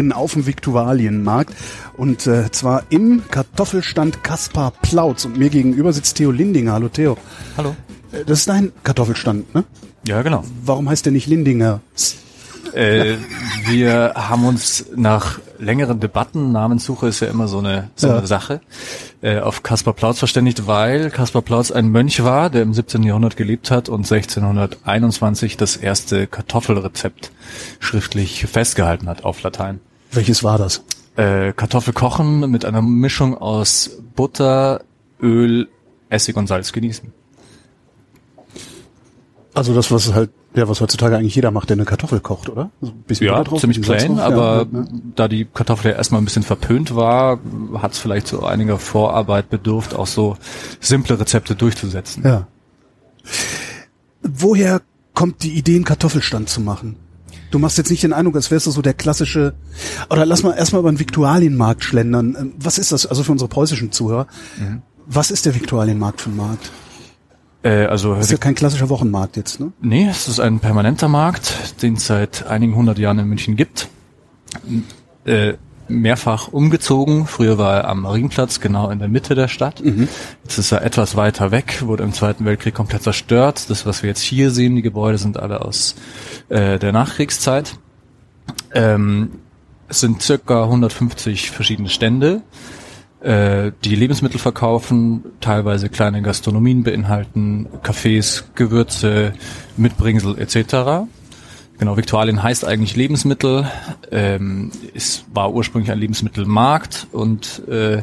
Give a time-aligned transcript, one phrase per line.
[0.00, 1.54] hock in München, mittendrin auf dem Viktualienmarkt.
[1.96, 5.24] Und äh, zwar im Kartoffelstand Kaspar Plautz.
[5.24, 6.72] Und mir gegenüber sitzt Theo Lindinger.
[6.72, 7.16] Hallo Theo.
[7.56, 7.74] Hallo.
[8.12, 9.64] Äh, das ist dein Kartoffelstand, ne?
[10.06, 10.44] Ja, genau.
[10.64, 11.80] Warum heißt der nicht Lindinger?
[12.72, 13.16] Äh,
[13.66, 18.16] wir haben uns nach längeren Debatten, Namenssuche ist ja immer so eine, so Ja.
[18.18, 18.60] eine Sache,
[19.22, 23.02] äh, auf Kaspar Plautz verständigt, weil Kaspar Plautz ein Mönch war, der im 17.
[23.02, 27.32] Jahrhundert gelebt hat und 1621 das erste Kartoffelrezept
[27.80, 29.80] schriftlich festgehalten hat auf Latein.
[30.12, 30.82] Welches war das?
[31.16, 34.82] Äh, Kartoffel kochen mit einer Mischung aus Butter,
[35.20, 35.68] Öl,
[36.08, 37.12] Essig und Salz genießen.
[39.54, 42.70] Also das, was halt, ja, was heutzutage eigentlich jeder macht, der eine Kartoffel kocht, oder?
[42.80, 44.86] So ein bisschen Ja, drauf, ziemlich plain, drauf, aber ja, ja.
[45.16, 47.40] da die Kartoffel ja erstmal ein bisschen verpönt war,
[47.74, 50.36] hat es vielleicht so einiger Vorarbeit bedurft, auch so
[50.80, 52.22] simple Rezepte durchzusetzen.
[52.24, 52.46] Ja.
[54.22, 54.80] Woher
[55.14, 56.96] kommt die Idee, einen Kartoffelstand zu machen?
[57.50, 59.54] Du machst jetzt nicht den Eindruck, als wärst du so der klassische,
[60.08, 62.52] oder lass mal erstmal über den Viktualienmarkt schlendern.
[62.58, 64.26] Was ist das, also für unsere preußischen Zuhörer,
[64.58, 64.82] Mhm.
[65.06, 66.70] was ist der Viktualienmarkt für ein Markt?
[67.62, 69.72] Äh, also Das ist ja kein klassischer Wochenmarkt jetzt, ne?
[69.80, 73.88] nee, es ist ein permanenter Markt, den es seit einigen hundert Jahren in München gibt.
[75.24, 75.54] Äh,
[75.90, 77.26] mehrfach umgezogen.
[77.26, 79.80] Früher war er am Marienplatz, genau in der Mitte der Stadt.
[80.44, 83.68] Jetzt ist er etwas weiter weg, wurde im Zweiten Weltkrieg komplett zerstört.
[83.68, 85.94] Das, was wir jetzt hier sehen, die Gebäude sind alle aus
[86.48, 87.74] äh, der Nachkriegszeit.
[88.74, 89.30] Ähm,
[89.88, 92.42] es sind circa 150 verschiedene Stände,
[93.20, 99.32] äh, die Lebensmittel verkaufen, teilweise kleine Gastronomien beinhalten, Cafés, Gewürze,
[99.76, 101.08] Mitbringsel etc.
[101.80, 103.66] Genau, Viktualien heißt eigentlich Lebensmittel.
[104.10, 108.02] Ähm, es war ursprünglich ein Lebensmittelmarkt und äh,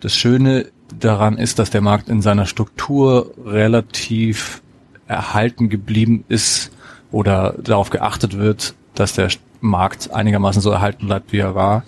[0.00, 0.66] das Schöne
[1.00, 4.60] daran ist, dass der Markt in seiner Struktur relativ
[5.08, 6.72] erhalten geblieben ist
[7.10, 9.30] oder darauf geachtet wird, dass der
[9.62, 11.84] Markt einigermaßen so erhalten bleibt, wie er war.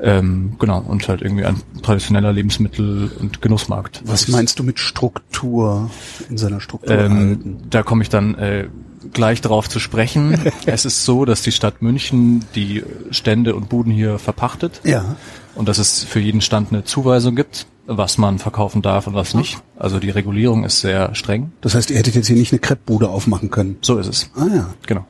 [0.00, 4.02] Ähm, genau, und halt irgendwie ein traditioneller Lebensmittel- und Genussmarkt.
[4.04, 5.90] Was meinst du mit Struktur
[6.30, 8.68] in seiner Struktur Ähm, da komme ich dann äh,
[9.12, 10.38] gleich darauf zu sprechen.
[10.66, 15.16] es ist so, dass die Stadt München die Stände und Buden hier verpachtet Ja.
[15.54, 19.34] und dass es für jeden Stand eine Zuweisung gibt, was man verkaufen darf und was
[19.34, 19.58] nicht.
[19.76, 21.52] Also die Regulierung ist sehr streng.
[21.60, 23.76] Das heißt, ihr hättet jetzt hier nicht eine Kreppbude aufmachen können.
[23.80, 24.30] So ist es.
[24.36, 24.70] Ah ja.
[24.86, 25.06] Genau.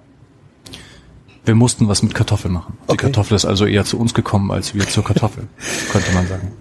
[1.45, 2.77] Wir mussten was mit Kartoffel machen.
[2.89, 3.07] Die Okay.
[3.07, 5.45] Kartoffel ist also eher zu uns gekommen als wir zur Kartoffel,
[5.93, 6.53] könnte man sagen.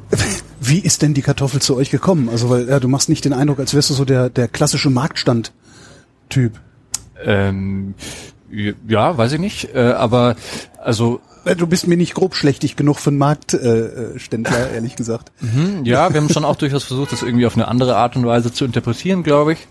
[0.61, 2.29] Wie ist denn die Kartoffel zu euch gekommen?
[2.29, 4.89] Also, weil ja, du machst nicht den Eindruck, als wärst du so der, der klassische
[4.89, 6.53] Marktstand-Typ.
[7.25, 7.93] Ähm,
[8.87, 10.35] ja, weiß ich nicht, äh, aber
[10.83, 15.31] also Äh, Du bist mir nicht grobschlächtig genug für einen Marktständler, äh, Ständler, ehrlich gesagt.
[15.39, 18.25] Hm, Ja, wir haben schon auch durchaus versucht, das irgendwie auf eine andere Art und
[18.25, 19.67] Weise zu interpretieren, glaube ich.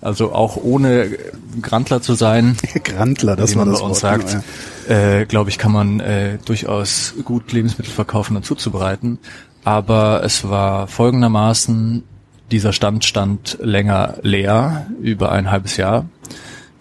[0.00, 1.18] Also auch ohne äh,
[1.62, 4.28] Grantler zu sein, Grantler, das war man das bei uns Wort.
[4.28, 4.44] sagt,
[4.88, 9.18] genau, äh, glaube ich, kann man äh, durchaus gut Lebensmittel verkaufen und zuzubereiten.
[9.62, 12.02] Aber es war folgendermaßen,
[12.50, 16.06] dieser Stand stand länger leer, über ein halbes Jahr,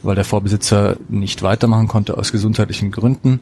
[0.03, 3.41] weil der Vorbesitzer nicht weitermachen konnte aus gesundheitlichen Gründen.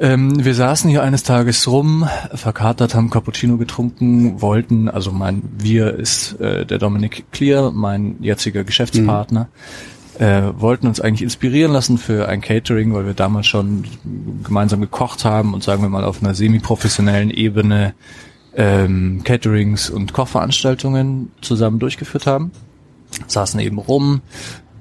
[0.00, 5.94] Ähm, wir saßen hier eines Tages rum, verkatert, haben Cappuccino getrunken, wollten, also mein, wir
[5.94, 9.48] ist äh, der Dominik Clear, mein jetziger Geschäftspartner,
[10.18, 13.84] äh, wollten uns eigentlich inspirieren lassen für ein Catering, weil wir damals schon
[14.44, 17.94] gemeinsam gekocht haben und sagen wir mal auf einer semi-professionellen Ebene
[18.54, 22.52] ähm, Caterings und Kochveranstaltungen zusammen durchgeführt haben.
[23.26, 24.20] Saßen eben rum,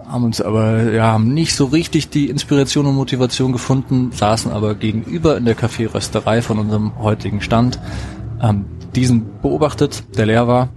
[0.07, 4.75] haben uns aber ja haben nicht so richtig die Inspiration und Motivation gefunden, saßen aber
[4.75, 7.79] gegenüber in der Kaffeerösterei von unserem heutigen Stand,
[8.39, 8.65] haben
[8.95, 10.69] diesen beobachtet, der leer war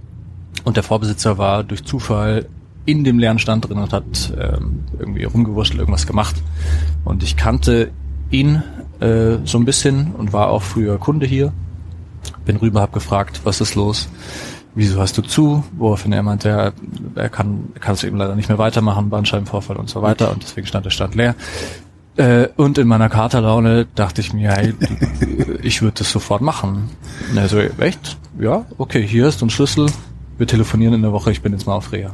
[0.63, 2.47] und der Vorbesitzer war durch Zufall
[2.85, 6.35] in dem leeren Stand drin und hat ähm, irgendwie rumgewurschtelt, irgendwas gemacht.
[7.05, 7.91] Und ich kannte
[8.31, 8.63] ihn
[8.99, 11.53] äh, so ein bisschen und war auch früher Kunde hier.
[12.45, 14.09] Bin rüber, hab gefragt, was ist los?
[14.73, 15.63] Wieso hast du zu?
[15.77, 16.73] Woraufhin er meinte, er,
[17.15, 20.31] er kann, er kann es eben leider nicht mehr weitermachen, Bandscheibenvorfall und so weiter.
[20.31, 21.35] Und deswegen stand der Stand leer.
[22.15, 24.73] Äh, und in meiner Katerlaune dachte ich mir, hey,
[25.61, 26.89] ich würde das sofort machen.
[27.29, 28.17] Und er so, echt?
[28.39, 29.87] Ja, okay, hier ist ein Schlüssel.
[30.37, 32.11] Wir telefonieren in der Woche, ich bin jetzt mal auf Reha.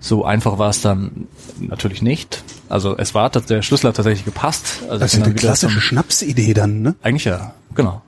[0.00, 1.26] So einfach war es dann
[1.58, 2.44] natürlich nicht.
[2.68, 4.82] Also es war, der Schlüssel hat tatsächlich gepasst.
[4.84, 6.94] Also Das ich ist eine klassische Schnapsidee dann, ne?
[7.02, 8.02] eigentlich ja, genau.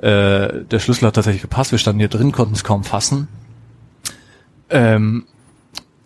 [0.00, 1.72] Äh, der Schlüssel hat tatsächlich gepasst.
[1.72, 3.28] Wir standen hier drin, konnten es kaum fassen.
[4.70, 5.24] Ähm,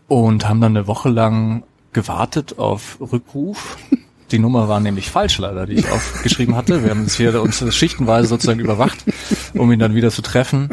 [0.08, 1.62] und haben dann eine Woche lang
[1.92, 3.76] gewartet auf Rückruf.
[4.30, 6.82] Die Nummer war nämlich falsch leider, die ich aufgeschrieben hatte.
[6.82, 9.04] Wir haben uns hier uns schichtenweise sozusagen überwacht,
[9.52, 10.70] um ihn dann wieder zu treffen.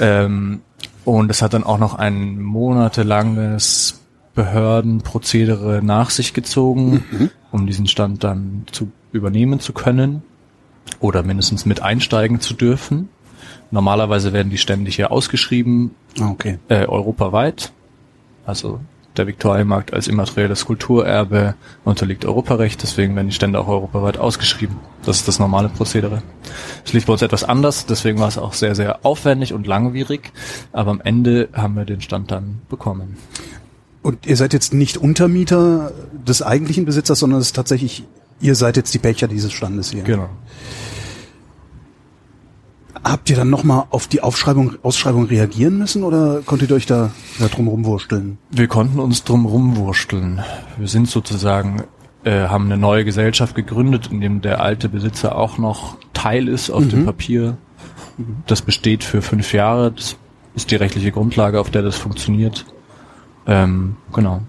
[0.00, 0.62] Ähm,
[1.04, 4.00] und es hat dann auch noch ein monatelanges
[4.34, 7.04] Behördenprozedere nach sich gezogen,
[7.52, 10.22] um diesen Stand dann zu übernehmen zu können
[11.00, 13.08] oder mindestens mit einsteigen zu dürfen.
[13.70, 16.58] Normalerweise werden die Stände hier ausgeschrieben, Ah, Okay.
[16.68, 17.72] äh, europaweit.
[18.46, 18.80] Also
[19.16, 21.54] der Viktualienmarkt als immaterielles Kulturerbe
[21.84, 24.76] unterliegt Europarecht, deswegen werden die Stände auch europaweit ausgeschrieben.
[25.04, 26.22] Das ist das normale Prozedere.
[26.84, 30.32] Es lief bei uns etwas anders, deswegen war es auch sehr, sehr aufwendig und langwierig,
[30.72, 33.16] aber am Ende haben wir den Stand dann bekommen.
[34.02, 35.92] Und ihr seid jetzt nicht Untermieter
[36.26, 38.04] des eigentlichen Besitzers, sondern es ist tatsächlich,
[38.40, 40.02] ihr seid jetzt die Pächter dieses Standes hier.
[40.02, 40.28] Genau.
[43.02, 47.10] Habt ihr dann nochmal auf die Aufschreibung, Ausschreibung reagieren müssen oder konntet ihr euch da,
[47.38, 48.38] da drum rumwursteln?
[48.50, 50.42] Wir konnten uns drum rumwursteln.
[50.78, 51.82] Wir sind sozusagen,
[52.24, 56.70] äh, haben eine neue Gesellschaft gegründet, in dem der alte Besitzer auch noch Teil ist
[56.70, 57.58] auf dem Papier.
[58.46, 59.92] Das besteht für fünf Jahre.
[59.92, 60.16] Das
[60.54, 62.64] ist die rechtliche Grundlage, auf der das funktioniert.
[63.46, 64.40] Ähm, genau.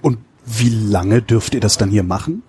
[0.00, 2.42] Und wie lange dürft ihr das dann hier machen?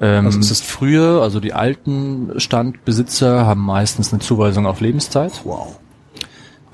[0.00, 5.40] Ähm, Also ist es- früher, also die alten Standbesitzer haben meistens eine Zuweisung auf Lebenszeit.
[5.44, 5.78] Wow.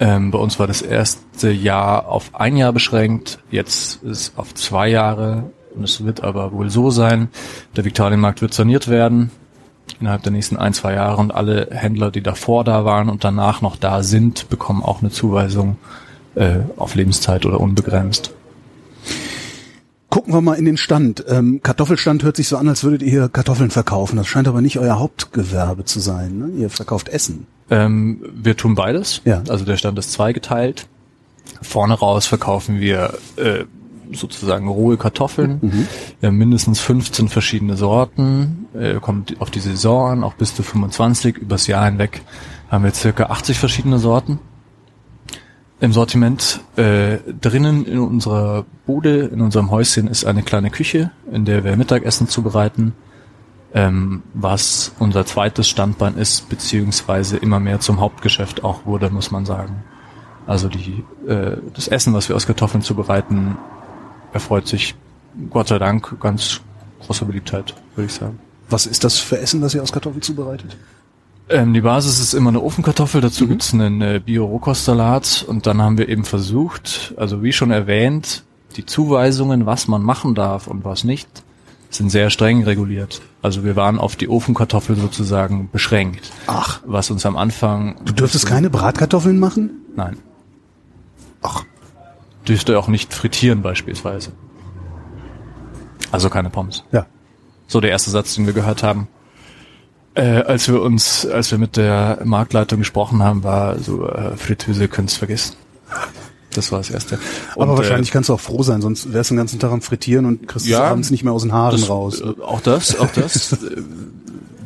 [0.01, 4.89] Ähm, bei uns war das erste Jahr auf ein Jahr beschränkt, jetzt ist auf zwei
[4.89, 5.45] Jahre
[5.75, 7.29] und es wird aber wohl so sein,
[7.77, 9.31] der Viktualienmarkt wird saniert werden
[10.01, 13.61] innerhalb der nächsten ein, zwei Jahre und alle Händler, die davor da waren und danach
[13.63, 15.77] noch da sind, bekommen auch eine Zuweisung
[16.35, 18.33] äh, auf Lebenszeit oder unbegrenzt.
[20.15, 21.25] Gucken wir mal in den Stand.
[21.27, 24.17] Ähm, Kartoffelstand hört sich so an, als würdet ihr hier Kartoffeln verkaufen.
[24.17, 26.39] Das scheint aber nicht euer Hauptgewerbe zu sein.
[26.39, 26.51] Ne?
[26.57, 27.49] Ihr verkauft Essen.
[27.69, 29.23] Ähm, wir tun beides.
[29.25, 29.43] Ja.
[29.49, 30.87] Also der Stand ist zweigeteilt.
[31.63, 33.65] Vorne raus verkaufen wir äh,
[34.13, 35.89] sozusagen rohe Kartoffeln.
[36.21, 38.67] Wir haben mindestens 15 verschiedene Sorten.
[38.73, 41.39] Äh, kommt auf die Saison an, auch bis zu 25.
[41.39, 42.23] Übers Jahr hinweg
[42.71, 44.39] haben wir circa 80 verschiedene Sorten.
[45.81, 51.45] Im Sortiment äh, drinnen in unserer Bude, in unserem Häuschen ist eine kleine Küche, in
[51.45, 52.95] der wir Mittagessen zubereiten
[53.75, 59.45] ähm, was unser zweites Standbein ist, beziehungsweise immer mehr zum Hauptgeschäft auch wurde, muss man
[59.45, 59.83] sagen.
[60.47, 63.59] Also die, äh, das Essen, was wir aus Kartoffeln zubereiten,
[64.33, 64.95] erfreut sich
[65.51, 66.61] Gott sei Dank ganz
[67.05, 68.39] großer Beliebtheit, würde ich sagen.
[68.71, 70.77] Was ist das für Essen, das ihr aus Kartoffeln zubereitet?
[71.49, 75.99] Ähm, die Basis ist immer eine Ofenkartoffel, dazu gibt's einen äh, Bio-Rohkostsalat und dann haben
[75.99, 78.45] wir eben versucht, also wie schon erwähnt,
[78.77, 81.29] die Zuweisungen, was man machen darf und was nicht,
[81.91, 83.21] sind sehr streng reguliert.
[83.43, 86.33] Also wir waren auf die Ofenkartoffel sozusagen beschränkt.
[86.47, 86.81] Ach.
[86.87, 87.97] Was uns am Anfang...
[88.05, 89.71] Du dürftest keine Bratkartoffeln machen?
[89.95, 90.17] Nein.
[91.43, 91.63] Ach.
[92.49, 94.33] Dürfte auch nicht frittieren beispielsweise.
[96.11, 96.85] Also keine Pommes.
[96.91, 97.07] Ja.
[97.67, 99.09] So der erste Satz, den wir gehört haben.
[100.15, 104.87] Äh, als wir uns, als wir mit der Marktleitung gesprochen haben, war so äh, Fritteuse
[104.89, 105.57] könnt's vergessen.
[106.55, 107.19] Das war das erste.
[107.57, 109.83] Aber Und, wahrscheinlich kannst du auch froh sein, sonst wärst du den ganzen Tag am
[109.83, 112.21] Frittieren und kriegst Ja, abends nicht mehr aus den Haaren das, raus.
[112.21, 113.83] äh, Auch das, auch das äh,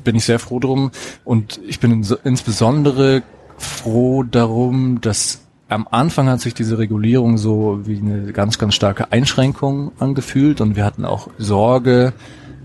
[0.05, 0.91] bin ich sehr froh drum.
[1.25, 3.23] Und ich bin ins- insbesondere
[3.57, 5.41] froh darum, dass
[5.71, 10.77] am Anfang hat sich diese Regulierung so wie eine ganz, ganz starke Einschränkung angefühlt und
[10.77, 12.13] wir hatten auch Sorge,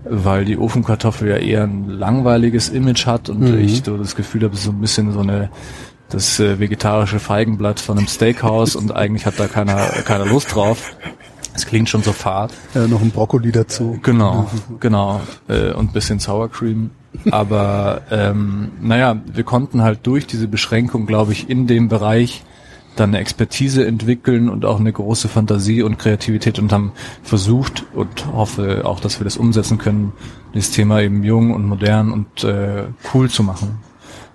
[0.04, 3.58] weil die Ofenkartoffel ja eher ein langweiliges Image hat und Mhm.
[3.58, 5.50] ich so das Gefühl habe, so ein bisschen so eine
[6.10, 10.94] das äh, vegetarische Feigenblatt von einem Steakhouse und eigentlich hat da keiner keiner Lust drauf.
[11.54, 12.52] Es klingt schon so fad.
[12.74, 13.98] Ja, noch ein Brokkoli dazu.
[14.02, 14.50] Genau,
[14.80, 15.20] genau.
[15.48, 16.90] Äh, und bisschen Sour Cream.
[17.30, 22.42] Aber ähm, naja, wir konnten halt durch diese Beschränkung, glaube ich, in dem Bereich
[22.96, 28.26] dann eine Expertise entwickeln und auch eine große Fantasie und Kreativität und haben versucht und
[28.32, 30.12] hoffe auch, dass wir das umsetzen können,
[30.54, 33.80] das Thema eben jung und modern und äh, cool zu machen.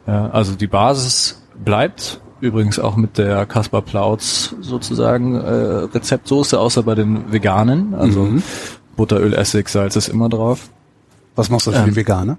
[0.07, 5.39] Ja, also die Basis bleibt übrigens auch mit der Kaspar Plautz sozusagen äh,
[5.93, 7.93] Rezeptsoße, außer bei den Veganen.
[7.93, 8.27] Also
[8.95, 10.69] Butter, Öl, Essig, Salz ist immer drauf.
[11.35, 11.85] Was machst du für Ähm.
[11.85, 12.37] die Veganer?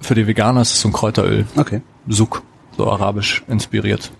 [0.00, 1.46] Für die Veganer ist es so ein Kräuteröl.
[1.56, 1.82] Okay.
[2.08, 2.42] Suk,
[2.76, 4.10] so arabisch inspiriert.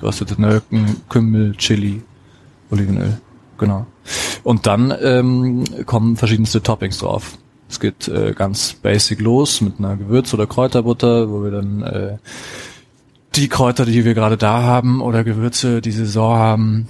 [0.00, 2.02] Geröstete Nelken, Kümmel, Chili,
[2.70, 3.20] Olivenöl.
[3.58, 3.86] Genau.
[4.44, 7.38] Und dann ähm, kommen verschiedenste Toppings drauf.
[7.68, 12.16] Es geht äh, ganz basic los mit einer Gewürz- oder Kräuterbutter, wo wir dann äh,
[13.34, 16.88] die Kräuter, die wir gerade da haben oder Gewürze, die Saison haben,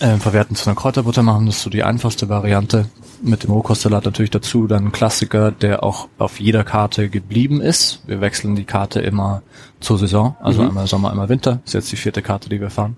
[0.00, 1.46] äh, verwerten zu einer Kräuterbutter machen.
[1.46, 2.86] Das ist so die einfachste Variante.
[3.22, 4.66] Mit dem Rohkostsalat natürlich dazu.
[4.66, 8.02] Dann ein Klassiker, der auch auf jeder Karte geblieben ist.
[8.06, 9.42] Wir wechseln die Karte immer
[9.80, 10.36] zur Saison.
[10.40, 11.60] Also einmal Sommer, einmal Winter.
[11.64, 12.96] Ist jetzt die vierte Karte, die wir fahren.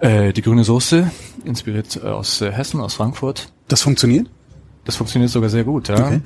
[0.00, 1.10] Äh, die grüne Soße,
[1.44, 3.48] inspiriert äh, aus äh, Hessen, aus Frankfurt.
[3.68, 4.28] Das funktioniert?
[4.84, 5.94] Das funktioniert sogar sehr gut, ja.
[5.94, 6.20] Okay.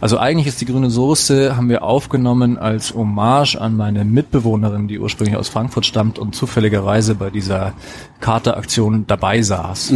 [0.00, 5.00] Also eigentlich ist die grüne Soße, haben wir aufgenommen als Hommage an meine Mitbewohnerin, die
[5.00, 7.72] ursprünglich aus Frankfurt stammt und zufälligerweise bei dieser
[8.20, 9.90] Karte-Aktion dabei saß.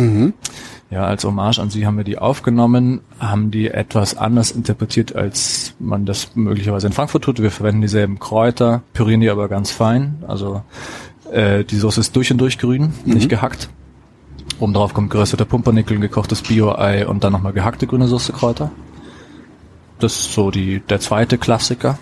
[0.91, 5.75] Ja, als Hommage an sie haben wir die aufgenommen, haben die etwas anders interpretiert, als
[5.79, 7.43] man das möglicherweise in Frankfurt tut.
[7.43, 10.23] Wir verwenden dieselben Kräuter, pürieren die aber ganz fein.
[10.27, 10.63] Also
[11.31, 13.13] äh, die Soße ist durch und durch grün, Mhm.
[13.13, 13.69] nicht gehackt.
[14.61, 18.71] Oben drauf kommt gerösteter Pumpernickel, gekochtes Bio-Ei und dann nochmal gehackte grüne Soße-Kräuter.
[19.99, 21.99] Das ist so die, der zweite Klassiker.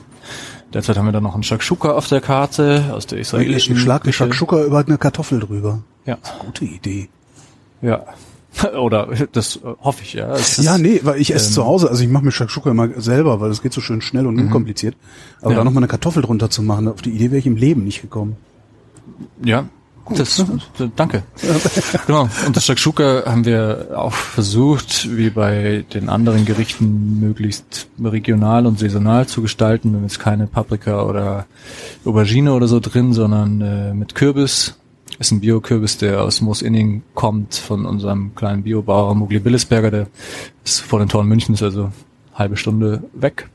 [0.73, 4.03] Derzeit haben wir dann noch einen Shakshuka auf der Karte aus der israelischen Ich schlag
[4.05, 4.19] die Küche.
[4.25, 5.81] Shakshuka über eine Kartoffel drüber.
[6.05, 7.09] Ja, Gute Idee.
[7.83, 8.05] ja.
[8.79, 10.33] Oder das äh, hoffe ich, ja.
[10.33, 12.71] Es ist- Ja, nee, weil ich esse ähm, zu Hause, also ich mache mir Shakshuka
[12.71, 14.97] immer selber, weil das geht so schön schnell und unkompliziert.
[15.43, 15.59] Aber Ja.
[15.59, 17.85] da noch mal eine Kartoffel drunter zu machen, auf die Idee wäre ich im Leben
[17.85, 18.37] nicht gekommen.
[19.45, 19.67] Ja,
[20.15, 20.37] das,
[20.79, 21.23] d- danke.
[22.07, 22.29] genau.
[22.47, 28.79] Und das Shakshuka haben wir auch versucht, wie bei den anderen Gerichten möglichst regional und
[28.79, 29.91] saisonal zu gestalten.
[29.91, 31.47] Wir haben jetzt keine Paprika oder
[32.05, 34.79] Aubergine oder so drin, sondern äh, mit Kürbis.
[35.19, 40.07] Ist ein Bio-Kürbis, der aus Moosinning kommt, von unserem kleinen Biobauer Mugli Billesberger, der
[40.65, 41.91] ist vor den Toren Münchens, also
[42.35, 43.49] halbe Stunde weg.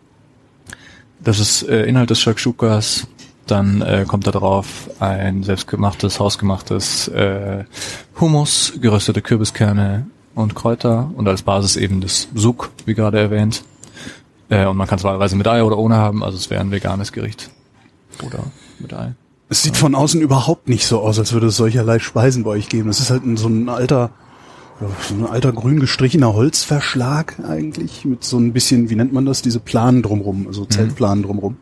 [1.23, 3.07] Das ist äh, Inhalt des Shakshukas.
[3.45, 7.65] Dann äh, kommt da drauf ein selbstgemachtes, hausgemachtes äh,
[8.19, 13.63] Hummus, geröstete Kürbiskerne und Kräuter und als Basis eben das Suk, wie gerade erwähnt.
[14.49, 16.71] Äh, und man kann es wahlweise mit Ei oder ohne haben, also es wäre ein
[16.71, 17.49] veganes Gericht.
[18.23, 18.43] Oder
[18.79, 19.13] mit Ei.
[19.51, 22.69] Es sieht von außen überhaupt nicht so aus, als würde es solcherlei Speisen bei euch
[22.69, 22.87] geben.
[22.87, 24.11] Das ist halt so ein alter,
[25.09, 29.41] so ein alter grün gestrichener Holzverschlag eigentlich, mit so ein bisschen, wie nennt man das,
[29.41, 31.57] diese Planen drumrum, also Zeltplanen drumrum.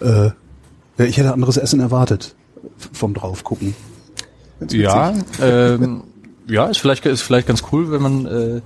[0.00, 0.30] Äh,
[0.96, 2.34] ja, ich hätte anderes Essen erwartet
[2.94, 3.74] vom draufgucken.
[4.70, 6.04] Ja, ähm,
[6.48, 8.56] ja, ist vielleicht ist vielleicht ganz cool, wenn man äh,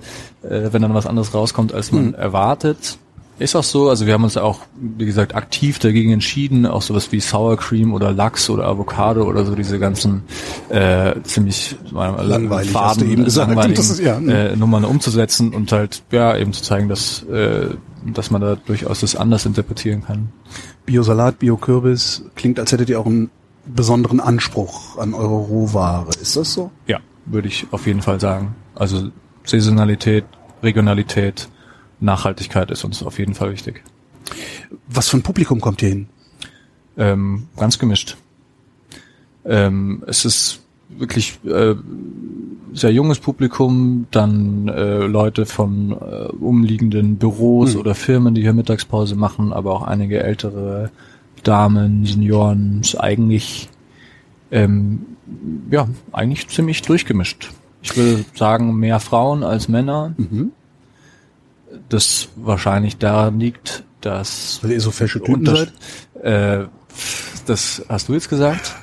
[0.47, 2.97] äh, wenn dann was anderes rauskommt, als man erwartet.
[3.39, 7.11] Ist auch so, also wir haben uns auch, wie gesagt, aktiv dagegen entschieden, auch sowas
[7.11, 10.23] wie Sour Cream oder Lachs oder Avocado oder so diese ganzen
[10.69, 13.77] äh, ziemlich äh, Langweilig, faden, hast du eben gesagt.
[13.77, 14.49] Das ist- ja, ne.
[14.49, 17.67] äh, Nummern umzusetzen und halt ja eben zu zeigen, dass äh,
[18.05, 20.29] dass man da durchaus das anders interpretieren kann.
[20.85, 23.29] Biosalat, Biokürbis, klingt, als hättet ihr auch einen
[23.65, 26.07] besonderen Anspruch an eure Rohware.
[26.21, 26.71] Ist das so?
[26.87, 28.55] Ja, würde ich auf jeden Fall sagen.
[28.75, 29.09] Also
[29.43, 30.23] Saisonalität,
[30.63, 31.49] Regionalität,
[31.99, 33.83] Nachhaltigkeit ist uns auf jeden Fall wichtig.
[34.87, 36.07] Was für ein Publikum kommt hier hin?
[36.97, 38.17] Ähm, ganz gemischt.
[39.45, 41.75] Ähm, es ist wirklich äh,
[42.73, 49.15] sehr junges Publikum, dann äh, Leute von äh, umliegenden Büros oder Firmen, die hier Mittagspause
[49.15, 50.91] machen, aber auch einige ältere
[51.43, 53.69] Damen, Senioren, ist eigentlich
[54.51, 55.05] ähm,
[55.71, 57.51] ja eigentlich ziemlich durchgemischt.
[57.81, 60.13] Ich würde sagen mehr Frauen als Männer.
[61.89, 65.73] Das wahrscheinlich daran liegt, dass Weil ihr so fesche Typen seid?
[66.23, 66.65] äh,
[67.45, 68.75] das hast du jetzt gesagt.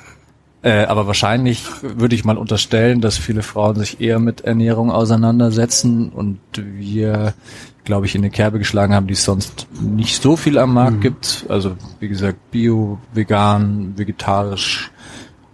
[0.61, 6.09] Äh, aber wahrscheinlich würde ich mal unterstellen, dass viele Frauen sich eher mit Ernährung auseinandersetzen
[6.09, 7.35] und wir,
[7.83, 11.01] glaube ich, in eine Kerbe geschlagen haben, die es sonst nicht so viel am Markt
[11.01, 11.45] gibt.
[11.49, 14.91] Also wie gesagt, bio, vegan, vegetarisch,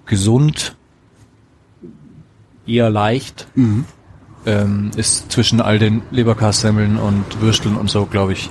[0.05, 0.77] gesund,
[2.65, 3.48] eher leicht.
[4.45, 8.50] Ähm, ist zwischen all den Leberkassemmeln und Würsteln und so, glaube ich,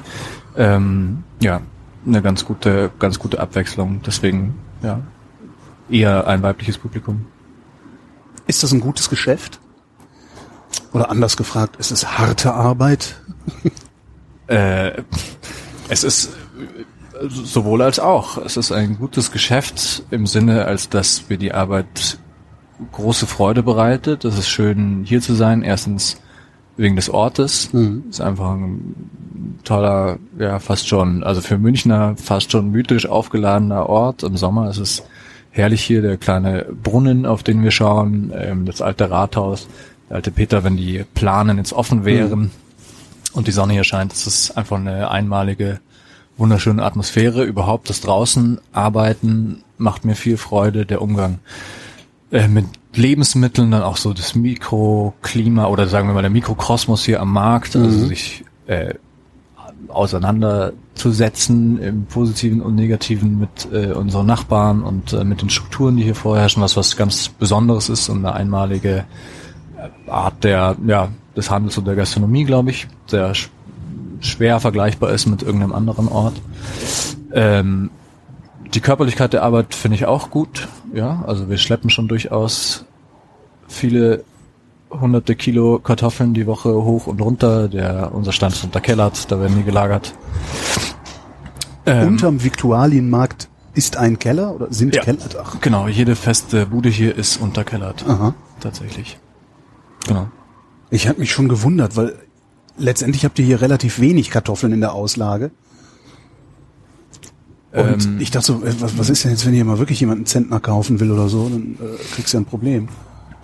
[0.56, 1.62] ähm, ja,
[2.06, 4.00] eine ganz gute, ganz gute Abwechslung.
[4.06, 5.00] Deswegen, ja,
[5.90, 7.26] eher ein weibliches Publikum.
[8.46, 9.60] Ist das ein gutes Geschäft?
[10.92, 13.20] Oder anders gefragt, ist es harte Arbeit?
[14.46, 15.04] Äh,
[15.88, 18.36] es ist äh, sowohl als auch.
[18.38, 22.18] Es ist ein gutes Geschäft im Sinne, als dass wir die Arbeit
[22.92, 24.24] große Freude bereitet.
[24.24, 25.62] Es ist schön, hier zu sein.
[25.62, 26.20] Erstens
[26.80, 27.70] wegen des Ortes.
[28.08, 34.22] Ist einfach ein toller, ja, fast schon, also für Münchner fast schon mythisch aufgeladener Ort.
[34.22, 35.02] Im Sommer ist es
[35.50, 39.68] herrlich hier, der kleine Brunnen, auf den wir schauen, ähm, das alte Rathaus,
[40.08, 42.50] der alte Peter, wenn die Planen jetzt offen wären
[43.32, 45.80] und die Sonne hier scheint, ist es einfach eine einmalige,
[46.36, 47.44] wunderschöne Atmosphäre.
[47.44, 51.40] Überhaupt das draußen arbeiten macht mir viel Freude, der Umgang
[52.30, 57.20] äh, mit Lebensmitteln, dann auch so das Mikroklima oder sagen wir mal der Mikrokosmos hier
[57.20, 58.94] am Markt, also sich äh,
[59.88, 66.04] auseinanderzusetzen im Positiven und Negativen mit äh, unseren Nachbarn und äh, mit den Strukturen, die
[66.04, 69.04] hier vorherrschen, was was ganz Besonderes ist und eine einmalige
[69.76, 73.50] äh, Art der ja des Handels und der Gastronomie, glaube ich, sehr sch
[74.20, 76.34] schwer vergleichbar ist mit irgendeinem anderen Ort.
[77.32, 77.90] Ähm,
[78.74, 80.68] die Körperlichkeit der Arbeit finde ich auch gut.
[80.92, 82.84] Ja, also wir schleppen schon durchaus
[83.68, 84.24] viele
[84.90, 87.68] hunderte Kilo Kartoffeln die Woche hoch und runter.
[87.68, 90.14] Der, unser Stand ist unterkellert, da werden die gelagert.
[91.86, 95.02] Ähm, Unterm Viktualienmarkt ist ein Keller oder sind Ja.
[95.04, 95.18] Keller?
[95.40, 98.04] Ach, genau, jede feste Bude hier ist unterkellert.
[98.08, 98.34] aha.
[98.60, 99.18] Tatsächlich.
[100.06, 100.26] Genau.
[100.90, 102.16] Ich habe mich schon gewundert, weil
[102.76, 105.50] letztendlich habt ihr hier relativ wenig Kartoffeln in der Auslage.
[107.72, 108.16] Und Ähm.
[108.20, 110.26] ich dachte so, äh, was, was ist denn jetzt, wenn hier mal wirklich jemand einen
[110.26, 112.88] Zentner kaufen will oder so, dann äh, kriegst du ja ein Problem.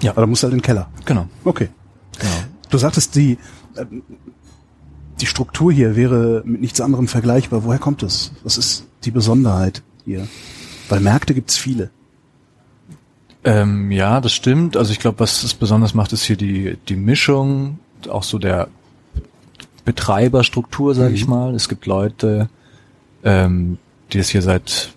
[0.02, 0.12] Ja.
[0.12, 0.88] Aber da musst du halt in den Keller.
[1.04, 1.28] Genau.
[1.44, 1.68] Okay.
[2.18, 2.30] genau.
[2.70, 3.38] Du sagtest, die,
[3.76, 4.02] ähm,
[5.20, 7.64] die Struktur hier wäre mit nichts anderem vergleichbar.
[7.64, 8.32] Woher kommt es?
[8.42, 10.26] Was ist die Besonderheit hier?
[10.88, 11.90] Weil Märkte gibt's viele.
[13.44, 14.76] Ähm, ja, das stimmt.
[14.76, 17.78] Also ich glaube, was es besonders macht, ist hier die, die Mischung,
[18.08, 18.68] auch so der
[19.84, 21.54] Betreiberstruktur, sage ich mal.
[21.54, 22.48] Es gibt Leute,
[23.22, 23.78] ähm,
[24.12, 24.92] die es hier seit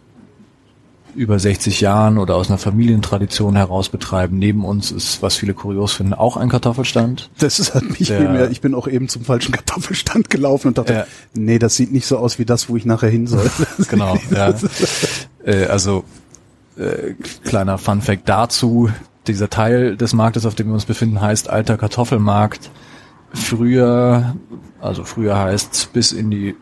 [1.15, 4.37] über 60 Jahren oder aus einer Familientradition heraus betreiben.
[4.37, 7.29] Neben uns ist, was viele kurios finden, auch ein Kartoffelstand.
[7.39, 8.51] Das ist halt mich Der- viel mehr.
[8.51, 11.05] Ich bin auch eben zum falschen Kartoffelstand gelaufen und dachte, Ja.
[11.33, 13.49] nee, das sieht nicht so aus wie das, wo ich nachher hin soll.
[13.89, 14.53] Genau, ja.
[15.43, 16.03] äh, also
[16.77, 17.13] äh,
[17.43, 18.89] kleiner Fun Fact dazu.
[19.27, 22.69] Dieser Teil des Marktes, auf dem wir uns befinden, heißt Alter Kartoffelmarkt.
[23.33, 24.35] Früher,
[24.79, 26.55] also früher heißt bis in die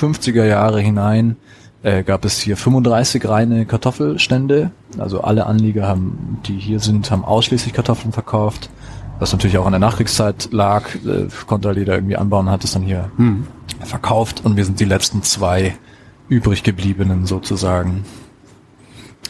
[0.00, 1.36] 50er Jahre hinein,
[1.82, 4.70] äh, gab es hier 35 reine Kartoffelstände.
[4.98, 8.70] Also alle Anlieger haben, die hier sind, haben ausschließlich Kartoffeln verkauft.
[9.18, 12.72] Was natürlich auch an der Nachkriegszeit lag, äh, konnte halt jeder irgendwie anbauen, hat es
[12.72, 13.10] dann hier
[13.84, 15.76] verkauft und wir sind die letzten zwei
[16.28, 18.04] übrig gebliebenen sozusagen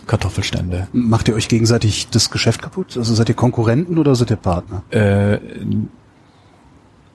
[0.07, 0.89] Kartoffelstände.
[0.93, 2.97] Macht ihr euch gegenseitig das Geschäft kaputt?
[2.97, 4.83] Also seid ihr Konkurrenten oder seid ihr Partner?
[4.91, 5.39] Äh,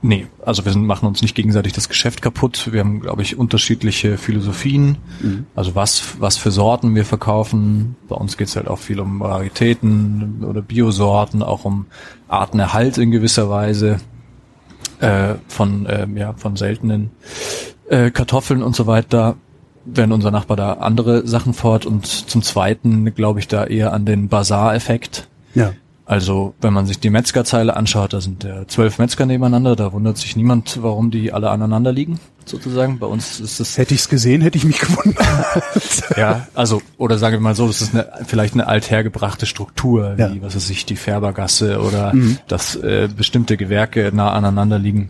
[0.08, 2.70] nee, also wir sind, machen uns nicht gegenseitig das Geschäft kaputt.
[2.72, 4.98] Wir haben, glaube ich, unterschiedliche Philosophien.
[5.56, 7.96] Also was, was für Sorten wir verkaufen.
[8.08, 11.86] Bei uns geht es halt auch viel um Raritäten oder Biosorten, auch um
[12.28, 13.98] Artenerhalt in gewisser Weise
[15.00, 17.12] äh, von, ähm, ja, von seltenen
[17.90, 19.36] äh, Kartoffeln und so weiter.
[19.86, 24.06] Während unser Nachbar da andere Sachen fort und zum Zweiten glaube ich da eher an
[24.06, 25.30] den Bazar-Effekt.
[25.54, 25.74] Ja.
[26.10, 30.18] Also, wenn man sich die Metzgerzeile anschaut, da sind ja zwölf Metzger nebeneinander, da wundert
[30.18, 32.98] sich niemand, warum die alle aneinander liegen, sozusagen.
[32.98, 35.26] Bei uns ist es, Hätte ich's gesehen, hätte ich mich gewundert.
[36.18, 40.22] ja, also, oder sagen wir mal so, das ist eine, vielleicht eine althergebrachte Struktur, wie,
[40.22, 40.32] Ja.
[40.40, 42.14] was weiß ich, die Färbergasse oder
[42.48, 45.10] dass äh, bestimmte Gewerke nah aneinander liegen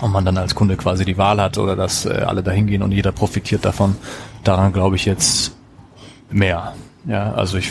[0.00, 2.82] und man dann als Kunde quasi die Wahl hat oder dass äh, alle dahin gehen
[2.82, 3.94] und jeder profitiert davon.
[4.42, 5.54] Daran glaube ich jetzt
[6.28, 6.74] mehr.
[7.06, 7.70] Ja, also ich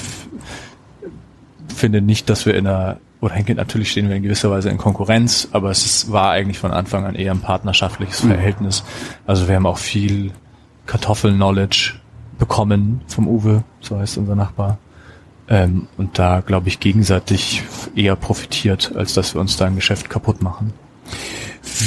[1.83, 5.49] finde nicht, dass wir in einer, oder natürlich stehen wir in gewisser Weise in Konkurrenz,
[5.51, 8.85] aber es ist, war eigentlich von Anfang an eher ein partnerschaftliches Verhältnis.
[9.27, 10.31] Also wir haben auch viel
[10.85, 11.95] Kartoffel-Knowledge
[12.39, 14.77] bekommen vom Uwe, so heißt unser Nachbar.
[15.49, 17.63] Ähm, und da, glaube ich, gegenseitig
[17.97, 20.71] eher profitiert, als dass wir uns da ein Geschäft kaputt machen.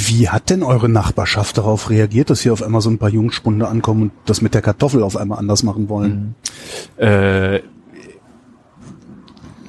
[0.05, 3.67] Wie hat denn eure Nachbarschaft darauf reagiert, dass hier auf einmal so ein paar Jungspunde
[3.67, 6.35] ankommen und das mit der Kartoffel auf einmal anders machen wollen?
[6.97, 7.61] Äh,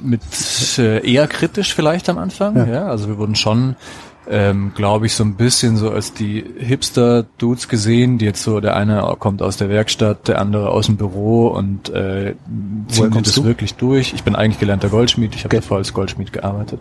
[0.03, 0.23] mit
[0.79, 2.57] äh, eher kritisch vielleicht am Anfang.
[2.57, 2.67] Ja.
[2.67, 3.77] Ja, also wir wurden schon,
[4.31, 8.77] ähm, glaube ich, so ein bisschen so als die Hipster-Dudes gesehen, die jetzt so, der
[8.77, 12.35] eine kommt aus der Werkstatt, der andere aus dem Büro und äh,
[12.89, 13.45] ziehen das du?
[13.45, 14.13] wirklich durch.
[14.13, 15.63] Ich bin eigentlich gelernter Goldschmied, ich habe Okay.
[15.63, 16.81] davor als Goldschmied gearbeitet.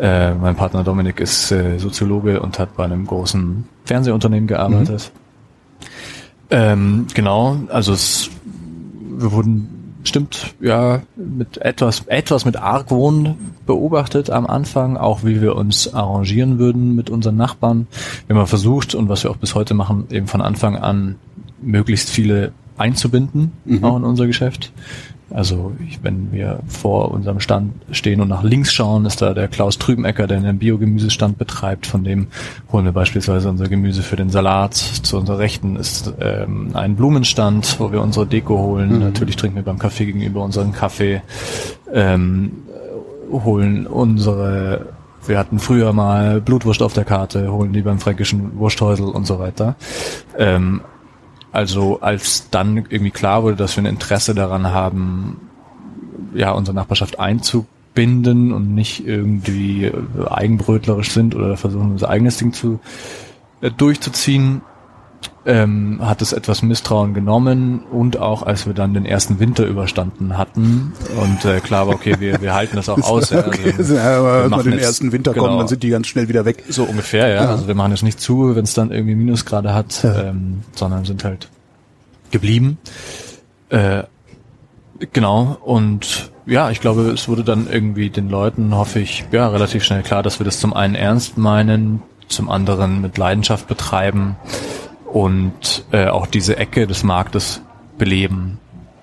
[0.00, 5.10] Äh, mein Partner Dominik ist äh, Soziologe und hat bei einem großen Fernsehunternehmen gearbeitet.
[6.50, 8.30] Ähm, genau, also es,
[9.18, 13.36] wir wurden stimmt ja mit etwas etwas mit Argwohn
[13.66, 17.86] beobachtet am Anfang, auch wie wir uns arrangieren würden mit unseren Nachbarn.
[18.26, 21.16] Wir haben mal versucht und was wir auch bis heute machen, eben von Anfang an
[21.60, 24.72] möglichst viele einzubinden, auch in unser Geschäft.
[25.32, 29.48] Also ich, wenn wir vor unserem Stand stehen und nach links schauen, ist da der
[29.48, 31.86] Klaus Trübenecker, der einen Biogemüsestand betreibt.
[31.86, 32.28] Von dem
[32.72, 34.74] holen wir beispielsweise unser Gemüse für den Salat.
[34.74, 38.98] Zu unserer Rechten ist ähm, ein Blumenstand, wo wir unsere Deko holen.
[38.98, 41.22] Natürlich trinken wir beim Kaffee gegenüber unseren Kaffee.
[41.92, 42.50] Ähm,
[43.30, 44.86] holen unsere,
[45.26, 49.38] wir hatten früher mal Blutwurst auf der Karte, holen die beim fränkischen Wursthäusel und so
[49.38, 49.76] weiter.
[50.36, 50.80] Ähm,
[51.52, 55.40] also als dann irgendwie klar wurde, dass wir ein Interesse daran haben,
[56.34, 59.90] ja, unsere Nachbarschaft einzubinden und nicht irgendwie
[60.28, 62.78] eigenbrötlerisch sind oder versuchen, unser eigenes Ding zu
[63.60, 64.62] äh, durchzuziehen,
[65.46, 70.36] ähm, hat es etwas Misstrauen genommen und auch als wir dann den ersten Winter überstanden
[70.36, 73.30] hatten und äh, klar war, okay, wir, wir halten das auch aus.
[73.30, 75.46] ja, Okay, also, ja, aber wir wenn wir den jetzt- ersten Winter genau.
[75.46, 76.64] kommen, dann sind die ganz schnell wieder weg.
[76.68, 77.44] So ungefähr, ja.
[77.44, 77.48] Ja.
[77.50, 81.24] Also wir machen es nicht zu, wenn es dann irgendwie Minusgrade hat, ähm, sondern sind
[81.24, 81.48] halt
[82.30, 82.76] geblieben.
[83.70, 84.02] Äh,
[85.12, 85.56] genau.
[85.62, 90.02] Und ja, ich glaube, es wurde dann irgendwie den Leuten, hoffe ich, ja, relativ schnell
[90.02, 94.36] klar, dass wir das zum einen ernst meinen, zum anderen mit Leidenschaft betreiben
[95.12, 97.62] und äh, auch diese Ecke des Marktes
[97.98, 98.58] beleben.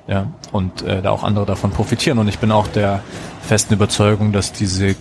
[0.07, 2.17] Ja, und äh, da auch andere davon profitieren.
[2.17, 3.03] Und ich bin auch der
[3.41, 4.95] festen Überzeugung, dass diese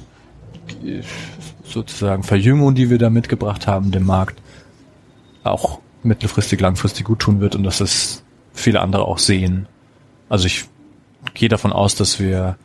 [1.64, 4.40] sozusagen Verjüngung, die wir da mitgebracht haben, dem Markt
[5.44, 9.68] auch mittelfristig, langfristig gut tun wird und dass es viele andere auch sehen.
[10.28, 10.64] Also ich
[11.34, 12.56] gehe davon aus, dass wir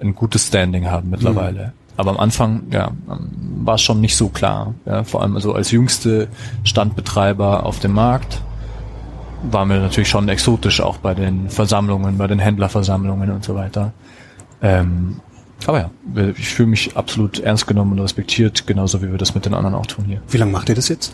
[0.00, 1.68] ein gutes Standing haben mittlerweile.
[1.68, 1.72] Mhm.
[1.96, 4.74] Aber am Anfang, ja, war es schon nicht so klar.
[4.86, 6.28] Ja, vor allem also als jüngste
[6.64, 8.40] Standbetreiber auf dem Markt
[9.50, 13.92] waren wir natürlich schon exotisch auch bei den Versammlungen, bei den Händlerversammlungen und so weiter.
[14.62, 15.20] Ähm,
[15.66, 15.90] aber ja,
[16.36, 19.74] ich fühle mich absolut ernst genommen und respektiert, genauso wie wir das mit den anderen
[19.74, 20.20] auch tun hier.
[20.28, 21.12] Wie lange macht ihr das jetzt?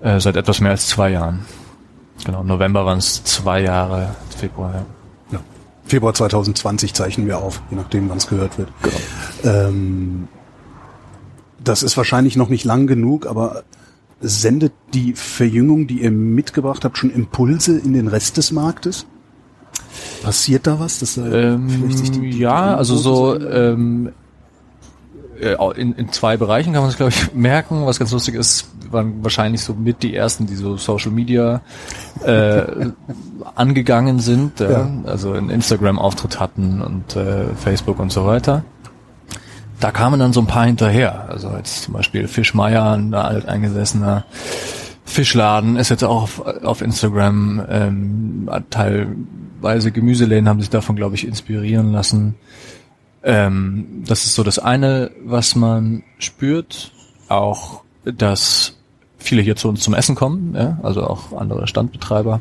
[0.00, 1.40] Äh, seit etwas mehr als zwei Jahren.
[2.24, 4.86] Genau, im November waren es zwei Jahre, Februar, ja.
[5.86, 8.68] Februar 2020 zeichnen wir auf, je nachdem, wann es gehört wird.
[8.82, 8.96] Genau.
[9.44, 10.28] Ähm,
[11.62, 13.64] das ist wahrscheinlich noch nicht lang genug, aber
[14.20, 19.06] sendet die Verjüngung, die ihr mitgebracht habt, schon Impulse in den Rest des Marktes?
[20.22, 20.98] Passiert da was?
[21.00, 24.10] Dass, ähm, die, die ja, also so ähm, äh,
[25.76, 27.86] in, in zwei Bereichen kann man es glaube ich merken.
[27.86, 31.60] Was ganz lustig ist, waren wahrscheinlich so mit die ersten, die so Social Media
[32.24, 32.62] äh,
[33.54, 34.90] angegangen sind, äh, ja.
[35.04, 38.64] also einen Instagram-Auftritt hatten und äh, Facebook und so weiter
[39.80, 41.28] da kamen dann so ein paar hinterher.
[41.28, 44.24] Also jetzt zum Beispiel Fischmeier, ein alteingesessener
[45.04, 47.62] Fischladen, ist jetzt auch auf, auf Instagram.
[47.68, 52.36] Ähm, teilweise Gemüseläden haben sich davon, glaube ich, inspirieren lassen.
[53.26, 56.92] Ähm, das ist so das eine, was man spürt.
[57.28, 58.76] Auch, dass
[59.18, 60.78] viele hier zu uns zum Essen kommen, ja?
[60.84, 62.40] also auch andere Standbetreiber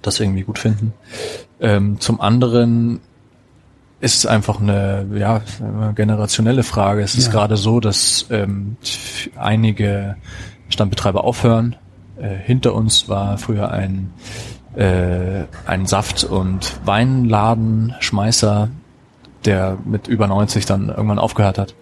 [0.00, 0.94] das irgendwie gut finden.
[1.60, 3.00] Ähm, zum anderen
[4.00, 5.42] ist es einfach eine ja,
[5.94, 7.02] generationelle Frage.
[7.02, 7.32] Es ist ja.
[7.32, 8.76] gerade so, dass ähm,
[9.36, 10.16] einige
[10.70, 11.76] Standbetreiber aufhören.
[12.18, 14.10] Äh, hinter uns war früher ein,
[14.74, 18.70] äh, ein Saft- und Weinladen, Schmeißer,
[19.44, 21.74] der mit über 90 dann irgendwann aufgehört hat.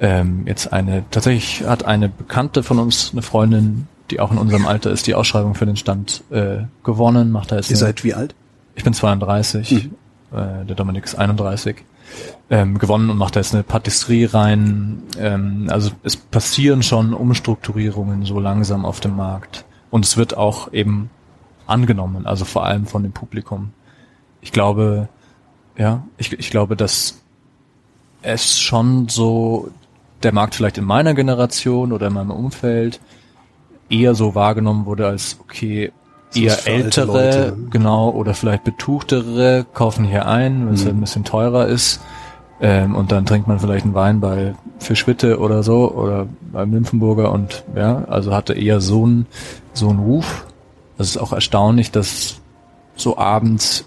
[0.00, 4.66] Ähm, jetzt eine, tatsächlich hat eine Bekannte von uns, eine Freundin, die auch in unserem
[4.66, 7.30] Alter ist, die Ausschreibung für den Stand äh, gewonnen.
[7.30, 8.34] Macht da jetzt Ihr seid wie alt?
[8.74, 9.70] Ich bin 32.
[9.72, 9.94] Mhm
[10.32, 11.84] äh, der Dominik ist 31,
[12.50, 15.02] ähm, gewonnen und macht da jetzt eine Patisserie rein.
[15.18, 19.64] Ähm, also es passieren schon Umstrukturierungen so langsam auf dem Markt.
[19.90, 21.10] Und es wird auch eben
[21.66, 23.72] angenommen, also vor allem von dem Publikum.
[24.40, 25.08] Ich glaube,
[25.76, 27.20] ja, ich, ich glaube, dass
[28.22, 29.70] es schon so
[30.22, 33.00] der Markt vielleicht in meiner Generation oder in meinem Umfeld
[33.88, 35.92] eher so wahrgenommen wurde als, okay,
[36.34, 37.68] eher ältere, Leute, ne?
[37.70, 40.90] genau, oder vielleicht betuchtere kaufen hier ein, weil es mhm.
[40.90, 42.00] ein bisschen teurer ist.
[42.60, 47.32] Ähm, und dann trinkt man vielleicht einen Wein bei Fischwitte oder so oder beim Nymphenburger
[47.32, 49.26] und ja, also hatte eher so einen
[49.72, 50.46] so einen Ruf.
[50.96, 52.40] Das ist auch erstaunlich, dass
[52.94, 53.84] so abends,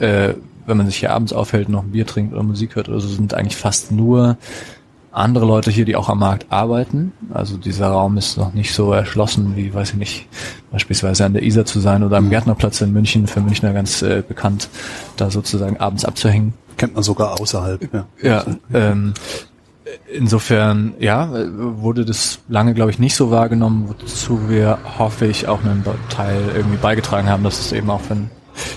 [0.00, 0.34] äh,
[0.68, 3.08] wenn man sich hier abends aufhält, noch ein Bier trinkt oder Musik hört oder so,
[3.08, 4.36] sind eigentlich fast nur
[5.10, 7.12] andere Leute hier, die auch am Markt arbeiten.
[7.32, 10.28] Also dieser Raum ist noch nicht so erschlossen wie, weiß ich nicht,
[10.70, 12.30] beispielsweise an der Isar zu sein oder am mhm.
[12.30, 14.68] Gärtnerplatz in München, für Münchner ganz äh, bekannt,
[15.16, 16.54] da sozusagen abends abzuhängen.
[16.76, 18.06] Kennt man sogar außerhalb, ja.
[18.22, 19.14] Ja, ähm,
[20.12, 25.64] insofern, ja, wurde das lange, glaube ich, nicht so wahrgenommen, wozu wir, hoffe ich, auch
[25.64, 28.30] einen Teil irgendwie beigetragen haben, dass es eben auch für ein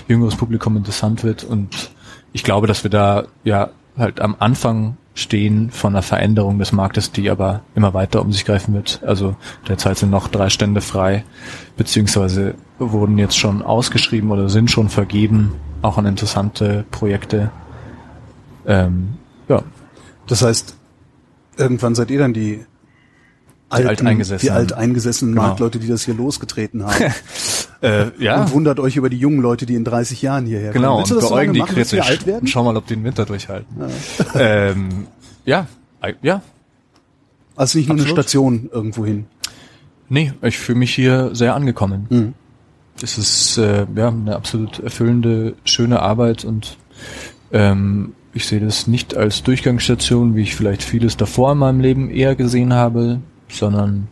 [0.08, 1.90] jüngeres Publikum interessant wird und
[2.32, 7.12] ich glaube, dass wir da ja halt am Anfang stehen von einer Veränderung des Marktes,
[7.12, 9.02] die aber immer weiter um sich greifen wird.
[9.04, 9.36] Also
[9.68, 11.24] derzeit sind noch drei Stände frei,
[11.76, 17.50] beziehungsweise wurden jetzt schon ausgeschrieben oder sind schon vergeben, auch an interessante Projekte.
[18.66, 19.14] Ähm,
[19.48, 19.62] ja.
[20.26, 20.76] Das heißt,
[21.58, 22.64] irgendwann seid ihr dann die
[23.68, 25.46] alten, die alteingesessenen, die alteingesessenen genau.
[25.48, 26.94] Marktleute, die das hier losgetreten haben.
[27.82, 28.42] äh, ja.
[28.42, 31.04] Und wundert euch über die jungen Leute, die in 30 Jahren hierher genau, kommen.
[31.04, 32.00] Genau, und beäugen die machen, kritisch.
[32.00, 32.46] Alt werden?
[32.46, 33.76] Schau mal, ob die den Winter durchhalten.
[34.34, 35.06] Ja, ähm,
[35.44, 35.66] ja.
[36.22, 36.42] ja.
[37.56, 38.00] Also nicht nur Absolut.
[38.00, 39.26] eine Station irgendwo hin.
[40.08, 42.06] Nee, ich fühle mich hier sehr angekommen.
[42.08, 42.34] Mhm.
[43.02, 46.76] Es ist äh, ja eine absolut erfüllende, schöne Arbeit und
[47.50, 52.10] ähm, ich sehe das nicht als Durchgangsstation, wie ich vielleicht vieles davor in meinem Leben
[52.10, 54.08] eher gesehen habe, sondern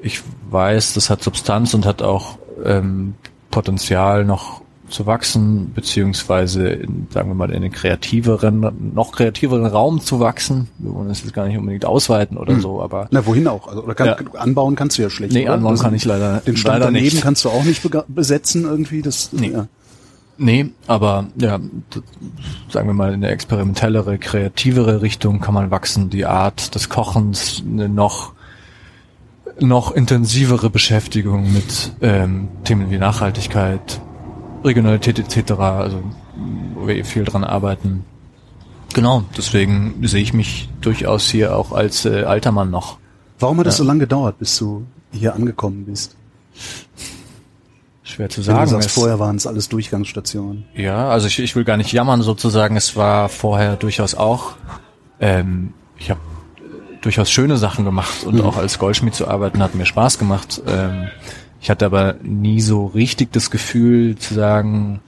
[0.00, 3.14] ich weiß, das hat Substanz und hat auch ähm,
[3.50, 4.62] Potenzial noch
[4.92, 10.68] zu wachsen, beziehungsweise in, sagen wir mal in den kreativeren, noch kreativeren Raum zu wachsen.
[10.78, 12.60] Wir wollen es jetzt gar nicht unbedingt ausweiten oder hm.
[12.60, 13.08] so, aber.
[13.10, 13.68] Na, wohin auch?
[13.68, 14.16] Also, oder kann, ja.
[14.38, 15.32] anbauen kannst du ja schlecht.
[15.32, 15.54] Nee, oder?
[15.54, 16.40] anbauen also, kann ich leider.
[16.40, 17.22] Den Stand leider daneben nicht.
[17.22, 19.02] kannst du auch nicht besetzen irgendwie.
[19.02, 19.50] Das, nee.
[19.50, 19.66] Ja.
[20.38, 21.60] Nee, aber ja,
[22.68, 26.10] sagen wir mal in eine experimentellere, kreativere Richtung kann man wachsen.
[26.10, 28.32] Die Art des Kochens eine noch
[29.60, 34.00] noch intensivere Beschäftigung mit ähm, Themen wie Nachhaltigkeit,
[34.64, 36.02] Regionalität etc., also
[36.74, 38.04] wo wir viel dran arbeiten.
[38.94, 42.98] Genau, deswegen sehe ich mich durchaus hier auch als äh, alter Mann noch.
[43.38, 46.14] Warum hat es so lange gedauert, bis du hier angekommen bist?
[48.04, 48.64] Schwer zu Wenn sagen.
[48.64, 50.64] du sagst, Es- vorher waren es alles Durchgangsstationen.
[50.74, 52.76] Ja, also ich, ich will gar nicht jammern sozusagen.
[52.76, 54.54] Es war vorher durchaus auch.
[55.20, 56.20] Ähm, ich habe
[57.02, 60.62] durchaus schöne Sachen gemacht und auch als Goldschmied zu arbeiten hat mir Spaß gemacht.
[60.66, 61.08] Ähm,
[61.60, 65.00] ich hatte aber nie so richtig das Gefühl zu sagen,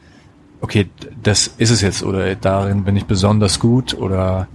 [0.61, 0.89] okay,
[1.23, 4.49] das ist es jetzt oder darin bin ich besonders gut oder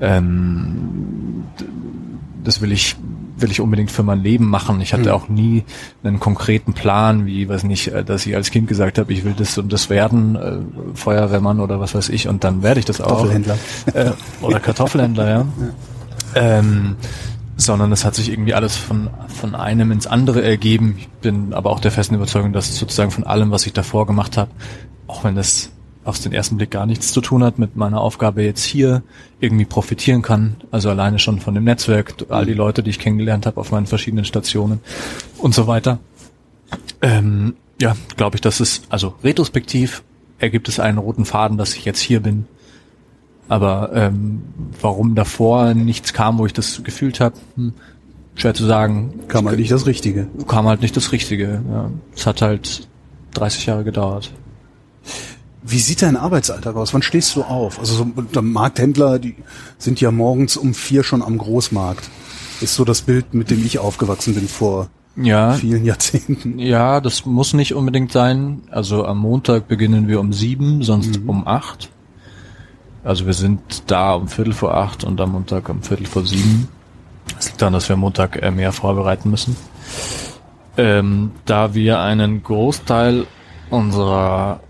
[0.00, 1.44] ähm,
[2.42, 2.96] das will ich
[3.36, 4.80] will ich unbedingt für mein Leben machen.
[4.80, 5.64] Ich hatte auch nie
[6.02, 9.34] einen konkreten Plan, wie, weiß nicht, äh, dass ich als Kind gesagt habe, ich will
[9.36, 10.58] das und das werden, äh,
[10.94, 13.08] Feuerwehrmann oder was weiß ich, und dann werde ich das auch.
[13.08, 13.58] Kartoffelhändler.
[13.92, 15.46] Äh, oder Kartoffelhändler, ja.
[16.34, 16.96] Ähm,
[17.56, 20.96] sondern es hat sich irgendwie alles von, von einem ins andere ergeben.
[20.98, 24.36] Ich bin aber auch der festen Überzeugung, dass sozusagen von allem, was ich davor gemacht
[24.36, 24.50] habe,
[25.06, 25.70] auch wenn das
[26.04, 29.02] auf den ersten Blick gar nichts zu tun hat mit meiner Aufgabe jetzt hier,
[29.40, 30.56] irgendwie profitieren kann.
[30.70, 33.86] Also alleine schon von dem Netzwerk, all die Leute, die ich kennengelernt habe auf meinen
[33.86, 34.80] verschiedenen Stationen
[35.38, 35.98] und so weiter.
[37.00, 40.02] Ähm, ja, glaube ich, dass es, also retrospektiv
[40.38, 42.46] ergibt es einen roten Faden, dass ich jetzt hier bin.
[43.48, 44.42] Aber ähm,
[44.80, 47.74] warum davor nichts kam, wo ich das gefühlt habe, hm,
[48.36, 49.20] schwer zu sagen.
[49.28, 50.26] Kam halt nicht das Richtige.
[50.48, 51.62] Kam halt nicht das Richtige.
[51.70, 51.90] Ja.
[52.16, 52.88] Es hat halt
[53.34, 54.32] 30 Jahre gedauert.
[55.62, 56.92] Wie sieht dein Arbeitsalltag aus?
[56.92, 57.78] Wann stehst du auf?
[57.78, 59.34] Also so der Markthändler, die
[59.78, 62.08] sind ja morgens um vier schon am Großmarkt.
[62.60, 66.58] Ist so das Bild, mit dem ich aufgewachsen bin vor Ja, vielen Jahrzehnten.
[66.58, 68.62] ja, das muss nicht unbedingt sein.
[68.70, 71.88] Also am Montag beginnen wir um sieben, sonst um acht.
[73.04, 76.68] Also wir sind da um Viertel vor acht und am Montag um Viertel vor sieben.
[77.36, 79.56] Das liegt daran, dass wir am Montag äh, mehr vorbereiten müssen.
[80.76, 83.26] Ähm, da wir einen Großteil
[83.70, 84.60] unserer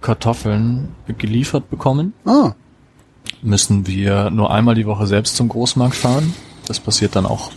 [0.00, 2.52] Kartoffeln geliefert bekommen, Ah,
[3.42, 6.34] müssen wir nur einmal die Woche selbst zum Großmarkt fahren.
[6.66, 7.50] Das passiert dann auch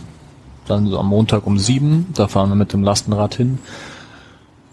[0.66, 2.06] dann so am Montag um sieben.
[2.14, 3.58] Da fahren wir mit dem Lastenrad hin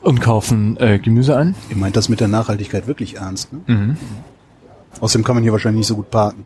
[0.02, 1.56] und kaufen äh, Gemüse ein.
[1.70, 3.60] ihr meint das mit der Nachhaltigkeit wirklich ernst, ne?
[3.68, 3.98] Mhm.
[5.00, 6.46] Außerdem kann man hier wahrscheinlich nicht so gut parken.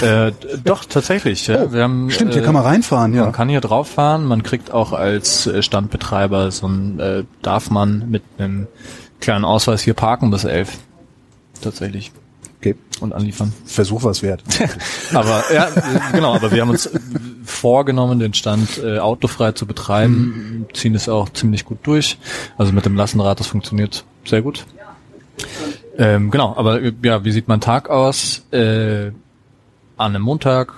[0.00, 0.32] Äh,
[0.64, 1.46] doch, tatsächlich.
[1.46, 1.72] Ja.
[1.72, 3.22] wir haben, Oh, Stimmt, hier äh, kann man reinfahren, ja.
[3.22, 4.24] Man kann hier drauf fahren.
[4.26, 8.68] Man kriegt auch als äh, Standbetreiber so ein, äh, darf man mit einem
[9.20, 10.78] kleinen Ausweis hier parken bis elf.
[11.60, 12.12] Tatsächlich.
[12.60, 12.76] Okay.
[13.00, 13.52] Und anliefern.
[13.64, 14.42] Versuch was wert.
[15.14, 15.68] Aber ja,
[16.12, 16.90] genau, aber wir haben uns
[17.44, 22.18] vorgenommen, den Stand äh, autofrei zu betreiben, ziehen es auch ziemlich gut durch.
[22.56, 24.66] Also mit dem Lastenrad, das funktioniert sehr gut.
[25.98, 28.46] Ähm, genau, aber ja, wie sieht mein Tag aus?
[28.52, 29.08] Äh,
[29.96, 30.74] an einem Montag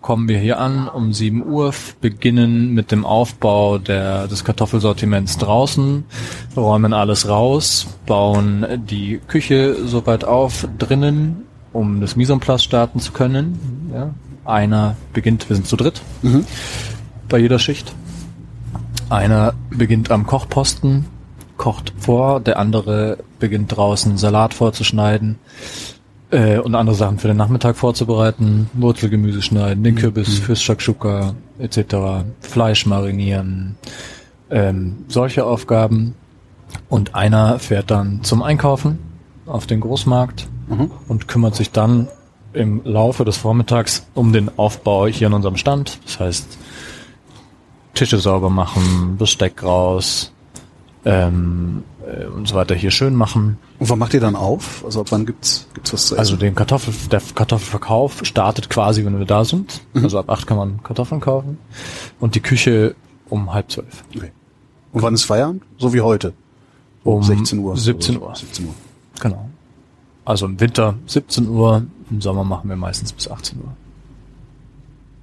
[0.00, 6.04] kommen wir hier an um 7 Uhr, beginnen mit dem Aufbau der, des Kartoffelsortiments draußen,
[6.56, 12.98] räumen alles raus, bauen die Küche soweit auf drinnen, um das Mise en place starten
[12.98, 13.90] zu können.
[13.94, 14.10] Ja.
[14.44, 16.02] Einer beginnt, wir sind zu dritt
[17.28, 17.94] bei jeder Schicht.
[19.08, 21.06] Einer beginnt am Kochposten,
[21.62, 25.38] kocht vor, der andere beginnt draußen Salat vorzuschneiden
[26.32, 32.24] äh, und andere Sachen für den Nachmittag vorzubereiten, Wurzelgemüse schneiden, den Kürbis fürs Shakshuka etc.,
[32.40, 33.76] Fleisch marinieren,
[34.50, 36.16] ähm, solche Aufgaben.
[36.88, 38.98] Und einer fährt dann zum Einkaufen
[39.46, 40.48] auf den Großmarkt
[41.06, 42.08] und kümmert sich dann
[42.54, 46.00] im Laufe des Vormittags um den Aufbau hier an unserem Stand.
[46.06, 46.58] Das heißt,
[47.94, 50.32] Tische sauber machen, Besteck raus
[51.04, 53.58] ähm, äh, und so weiter hier schön machen.
[53.78, 54.84] Und wann macht ihr dann auf?
[54.84, 56.20] Also ab wann gibt's, gibt's was zu essen?
[56.20, 59.82] Also den Kartoffel, der Kartoffelverkauf startet quasi, wenn wir da sind.
[59.94, 61.58] Also ab acht kann man Kartoffeln kaufen.
[62.20, 62.94] Und die Küche
[63.28, 64.04] um halb zwölf.
[64.14, 64.32] okay.
[64.92, 65.62] Und wann ist Feierabend?
[65.78, 66.34] So wie heute.
[67.02, 67.76] Um 16 Uhr.
[67.76, 68.34] 17 oder Uhr.
[68.34, 68.40] so.
[68.46, 68.74] 17 Uhr.
[69.20, 69.48] Genau.
[70.24, 73.74] Also im Winter 17 Uhr, im Sommer machen wir meistens bis 18 Uhr.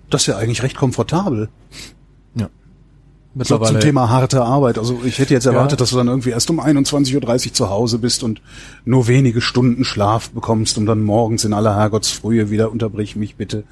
[0.09, 1.49] Das ist ja eigentlich recht komfortabel.
[3.39, 3.45] Ja.
[3.45, 4.77] So zum Thema harte Arbeit.
[4.77, 5.77] Also ich hätte jetzt erwartet, Ja.
[5.77, 8.41] dass du dann irgendwie erst um 21.30 Uhr zu Hause bist und
[8.85, 13.63] nur wenige Stunden Schlaf bekommst und dann morgens in aller Herrgottsfrühe wieder unterbrich mich bitte.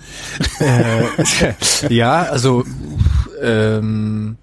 [0.60, 1.53] Äh,
[1.93, 2.63] ja, also
[3.41, 4.38] ähm,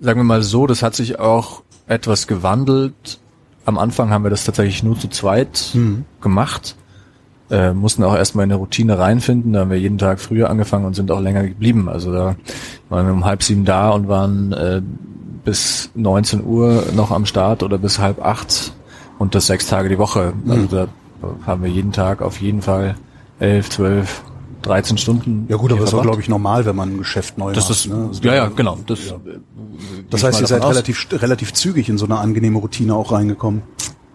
[0.00, 3.20] sagen wir mal so, das hat sich auch etwas gewandelt.
[3.64, 5.76] Am Anfang haben wir das tatsächlich nur zu zweit
[6.20, 6.74] gemacht.
[7.52, 9.52] Äh, mussten auch erstmal in eine Routine reinfinden.
[9.52, 11.88] Da haben wir jeden Tag früher angefangen und sind auch länger geblieben.
[11.88, 12.34] Also da
[12.88, 14.80] waren wir um halb sieben da und waren äh,
[15.44, 18.72] bis 19 Uhr noch am Start oder bis halb acht
[19.18, 20.32] und das sechs Tage die Woche.
[20.48, 20.86] Also da
[21.46, 22.94] haben wir jeden Tag auf jeden Fall
[23.38, 24.22] elf, zwölf,
[24.62, 25.44] 13 Stunden.
[25.48, 27.70] Ja gut, aber das war glaube ich normal, wenn man ein Geschäft neu Das macht.
[27.78, 28.06] ist, ne?
[28.08, 28.78] Also ja, ja, genau.
[28.86, 29.16] Das, Ja.
[29.16, 29.38] äh,
[30.08, 30.70] Das gehe heißt, ihr seid aus.
[30.70, 33.62] relativ, relativ zügig in so eine angenehme Routine auch reingekommen.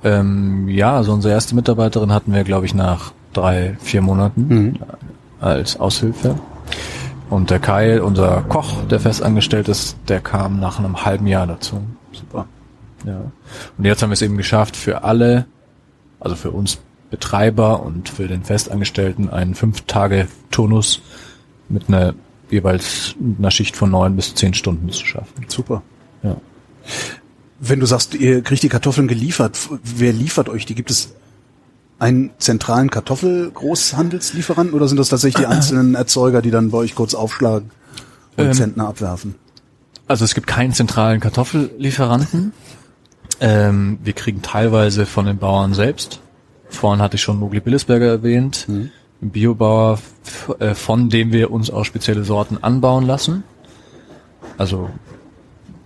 [0.03, 4.75] Ähm, ja, also unsere erste Mitarbeiterin hatten wir, glaube ich, nach drei, vier Monaten Mhm.
[5.39, 6.35] als Aushilfe.
[7.29, 11.81] Und der Kai, unser Koch, der festangestellt ist, der kam nach einem halben Jahr dazu.
[12.13, 12.45] Super.
[13.05, 13.19] Ja.
[13.77, 15.45] Und jetzt haben wir es eben geschafft, für alle,
[16.19, 21.01] also für uns Betreiber und für den Festangestellten einen Fünf-Tage-Turnus
[21.69, 22.13] mit einer
[22.49, 25.45] jeweils einer Schicht von neun bis zehn Stunden zu schaffen.
[25.47, 25.81] Super.
[26.23, 26.37] Ja.
[27.59, 30.75] Wenn du sagst, ihr kriegt die Kartoffeln geliefert, wer liefert euch die?
[30.75, 31.13] Gibt es
[31.99, 37.15] einen zentralen Kartoffelgroßhandelslieferanten oder sind das tatsächlich die einzelnen Erzeuger, die dann bei euch kurz
[37.15, 37.71] aufschlagen
[38.35, 39.35] und Ähm, Zentner abwerfen?
[40.07, 42.53] Also es gibt keinen zentralen Kartoffellieferanten.
[43.39, 46.21] Ähm, wir kriegen teilweise von den Bauern selbst.
[46.69, 49.99] Vorhin hatte ich schon Mogli Billesberger erwähnt, ein Biobauer,
[50.59, 53.43] äh, von dem wir uns auch spezielle Sorten anbauen lassen.
[54.57, 54.89] Also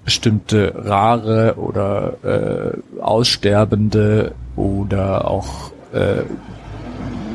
[0.06, 6.24] bestimmte rare oder äh, aussterbende oder auch äh,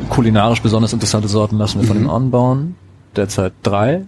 [0.09, 2.77] kulinarisch besonders interessante Sorten lassen wir von ihm anbauen.
[3.15, 4.07] Derzeit drei.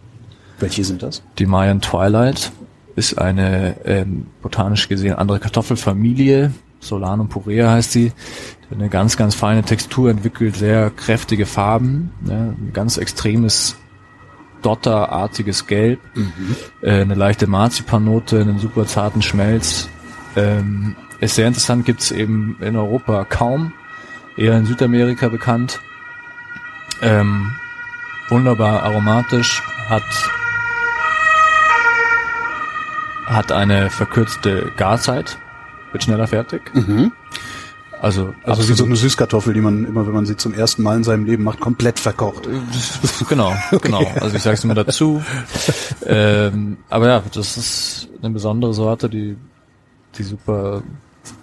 [0.58, 1.22] Welche sind das?
[1.38, 2.52] Die Mayan Twilight
[2.96, 6.52] ist eine ähm, botanisch gesehen andere Kartoffelfamilie.
[6.80, 8.12] Solanum purea heißt sie.
[8.70, 13.76] Die eine ganz, ganz feine Textur entwickelt, sehr kräftige Farben, ne, ein ganz extremes
[14.62, 16.00] dotterartiges Gelb,
[16.82, 19.88] äh, eine leichte Marzipannote, einen super zarten Schmelz.
[20.36, 23.72] Ähm, ist sehr interessant, gibt's eben in Europa kaum,
[24.38, 25.80] eher in Südamerika bekannt.
[27.02, 27.52] Ähm,
[28.28, 30.02] wunderbar aromatisch, hat
[33.26, 35.36] hat eine verkürzte Garzeit,
[35.92, 36.62] wird schneller fertig.
[38.00, 40.82] Also, Also wie so absolut- eine Süßkartoffel, die man immer, wenn man sie zum ersten
[40.82, 42.48] Mal in seinem Leben macht, komplett verkocht.
[43.28, 44.02] genau, genau.
[44.20, 45.22] Also ich sage es immer dazu.
[46.06, 49.36] ähm, aber ja, das ist eine besondere Sorte, die,
[50.16, 50.82] die super,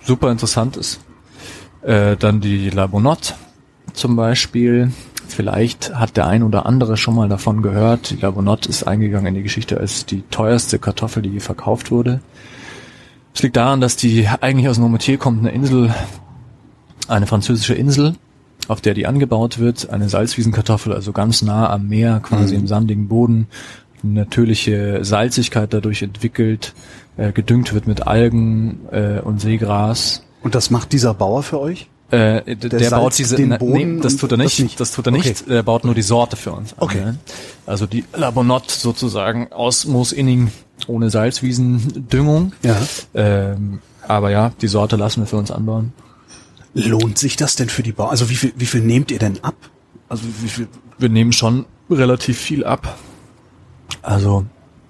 [0.03, 0.99] super interessant ist.
[1.85, 3.35] Äh, dann die La Bonotte
[3.93, 4.91] zum Beispiel.
[5.27, 8.09] Vielleicht hat der ein oder andere schon mal davon gehört.
[8.09, 11.91] Die La Bonotte ist eingegangen in die Geschichte als die teuerste Kartoffel, die je verkauft
[11.91, 12.21] wurde.
[13.35, 15.93] Es liegt daran, dass die eigentlich aus Normoutier kommt, eine Insel,
[17.07, 18.15] eine französische Insel,
[18.67, 23.07] auf der die angebaut wird, eine Salzwiesenkartoffel, also ganz nah am Meer, quasi im sandigen
[23.09, 23.47] Boden,
[24.01, 26.73] eine natürliche Salzigkeit dadurch entwickelt,
[27.17, 30.24] äh, gedüngt wird mit Algen äh, und Seegras.
[30.45, 31.89] Und das macht dieser Bauer für euch?
[32.11, 34.79] Äh, der, salzt baut diese, den Boden nee, das tut er das nicht, nicht?
[34.79, 35.55] das tut er nicht, Okay.
[35.55, 37.03] er baut nur die Sorte für uns an, Okay.
[37.03, 37.17] ne?
[37.65, 40.51] Also die La Bonotte sozusagen aus Moosinning
[40.85, 42.53] ohne Salzwiesendüngung.
[42.61, 42.77] Ja.
[43.15, 45.93] Ähm, aber ja, die Sorte lassen wir für uns anbauen.
[46.75, 48.11] Lohnt sich das denn für die Bauern?
[48.11, 49.55] Also wie viel, wie viel nehmt ihr denn ab?
[50.09, 50.67] Also wie viel?
[50.99, 52.99] wir nehmen schon relativ viel ab.
[54.03, 54.45] Also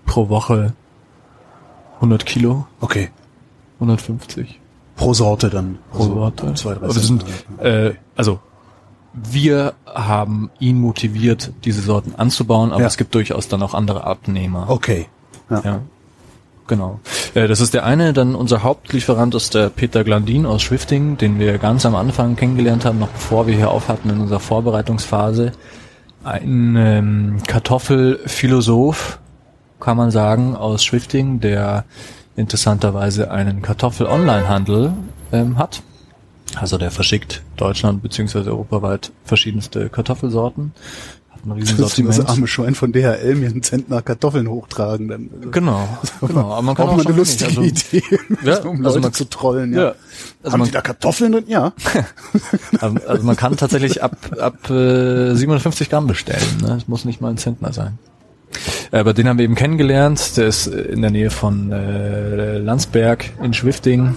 [0.06, 0.74] pro Woche
[1.96, 3.10] 100 Kilo, Okay.
[3.80, 4.60] 150
[4.96, 5.78] Pro Sorte dann.
[5.92, 6.54] pro Also Sorte.
[6.56, 7.26] Zwei, drei sind,
[7.60, 8.40] äh, also
[9.14, 12.88] wir haben ihn motiviert, diese Sorten anzubauen, aber Ja.
[12.88, 14.66] es gibt durchaus dann auch andere Abnehmer.
[14.70, 15.08] Okay.
[15.50, 15.62] Ja.
[15.64, 15.80] Ja.
[16.68, 17.00] Genau.
[17.36, 18.12] Äh, das ist der eine.
[18.14, 22.86] Dann unser Hauptlieferant ist der Peter Glandin aus Schwifting, den wir ganz am Anfang kennengelernt
[22.86, 25.52] haben, noch bevor wir hier aufhatten in unserer Vorbereitungsphase.
[26.24, 29.20] Ein ähm, Kartoffelphilosoph,
[29.80, 31.86] kann man sagen, aus Schwifting, der
[32.36, 34.94] interessanterweise einen Kartoffel-Online-Handel
[35.32, 35.82] ähm, hat.
[36.56, 40.74] Also der verschickt Deutschland beziehungsweise europaweit verschiedenste Kartoffelsorten.
[41.32, 45.08] Hat ein riesen Das das arme Schwein von DHL mir einen Zentner Kartoffeln hochtragen.
[45.08, 45.30] Dann.
[45.38, 45.88] Also Genau,
[46.22, 46.52] genau.
[46.54, 48.04] Aber man kann auch auch mal eine lustige wenig, Idee,
[48.44, 49.74] Ja, um also Leute man- zu trollen.
[49.74, 49.80] Ja.
[49.82, 49.88] Ja,
[50.44, 51.46] also Haben man- die da Kartoffeln drin?
[51.48, 51.74] Ja.
[52.80, 56.44] Also, also man kann tatsächlich ab, ab äh, 750 Gramm bestellen.
[56.62, 56.76] Ne?
[56.78, 57.98] Es muss nicht mal ein Zentner sein.
[58.92, 60.38] Aber den haben wir eben kennengelernt.
[60.38, 64.16] Der ist äh, in der Nähe von äh, Landsberg in Schwifting.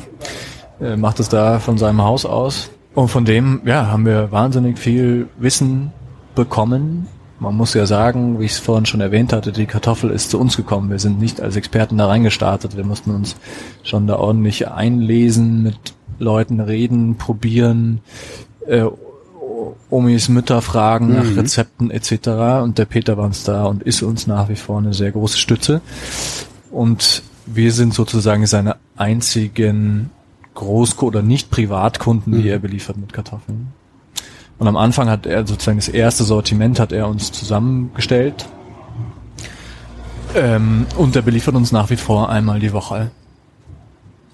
[0.81, 2.71] Äh, macht es da von seinem Haus aus.
[2.95, 5.93] Und von dem ja, haben wir wahnsinnig viel Wissen
[6.35, 7.07] bekommen.
[7.41, 10.41] Man muss ja sagen, wie ich es vorhin schon erwähnt hatte, die Kartoffel ist zu
[10.41, 10.91] uns gekommen.
[10.91, 12.77] Wir sind nicht als Experten da reingestartet.
[12.77, 13.37] Wir mussten uns
[13.85, 15.79] schon da ordentlich einlesen, mit
[16.19, 18.01] Leuten reden, probieren,
[18.67, 18.87] äh,
[19.91, 22.29] Omis Mütter fragen nach Rezepten etc.
[22.63, 25.39] Und der Peter war uns da und ist uns nach wie vor eine sehr große
[25.39, 25.81] Stütze.
[26.71, 30.11] Und wir sind sozusagen seine einzigen
[30.55, 33.69] Groß- oder nicht Privatkunden, die er beliefert mit Kartoffeln.
[34.59, 38.47] Und am Anfang hat er sozusagen das erste Sortiment hat er uns zusammengestellt.
[40.35, 43.11] Ähm, und er beliefert uns nach wie vor einmal die Woche.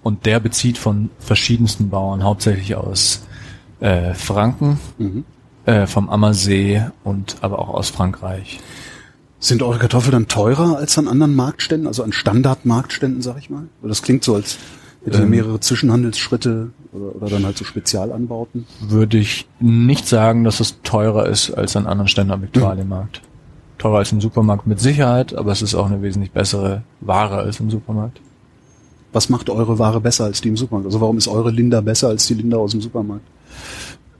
[0.02, 3.22] Und der bezieht von verschiedensten Bauern, hauptsächlich aus
[3.80, 4.78] äh, Franken,
[5.66, 8.60] äh, vom Ammersee und aber auch aus Frankreich.
[9.40, 13.64] Sind eure Kartoffeln dann teurer als an anderen Marktständen, also an Standardmarktständen, sag ich mal?
[13.82, 14.58] Das klingt so, als
[15.04, 15.30] hätte Ähm.
[15.30, 18.66] mehrere Zwischenhandelsschritte Oder, oder dann halt so Spezialanbauten?
[18.80, 23.20] Würde ich nicht sagen, dass es teurer ist als an anderen Ständen am Viktualienmarkt.
[23.78, 27.58] Teurer als im Supermarkt mit Sicherheit, aber es ist auch eine wesentlich bessere Ware als
[27.60, 28.20] im Supermarkt.
[29.12, 30.86] Was macht eure Ware besser als die im Supermarkt?
[30.86, 33.26] Also warum ist eure Linda besser als die Linda aus dem Supermarkt?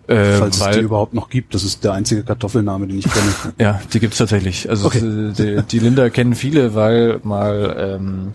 [0.06, 1.54] Äh, Falls es weil, die überhaupt noch gibt.
[1.54, 3.32] Das ist der einzige Kartoffelname, den ich kenne.
[3.58, 4.68] ja, die gibt's tatsächlich.
[4.68, 4.98] Also Okay.
[4.98, 8.32] es, äh, die, die Linda kennen viele, weil mal ähm,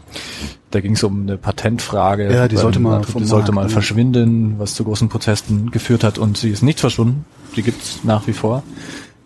[0.72, 2.34] da ging es um eine Patentfrage.
[2.34, 6.38] Ja, die sollte mal die sollte mal verschwinden, was zu großen Protesten geführt hat und
[6.38, 7.26] sie ist nicht verschwunden.
[7.56, 8.64] Die gibt's nach wie vor,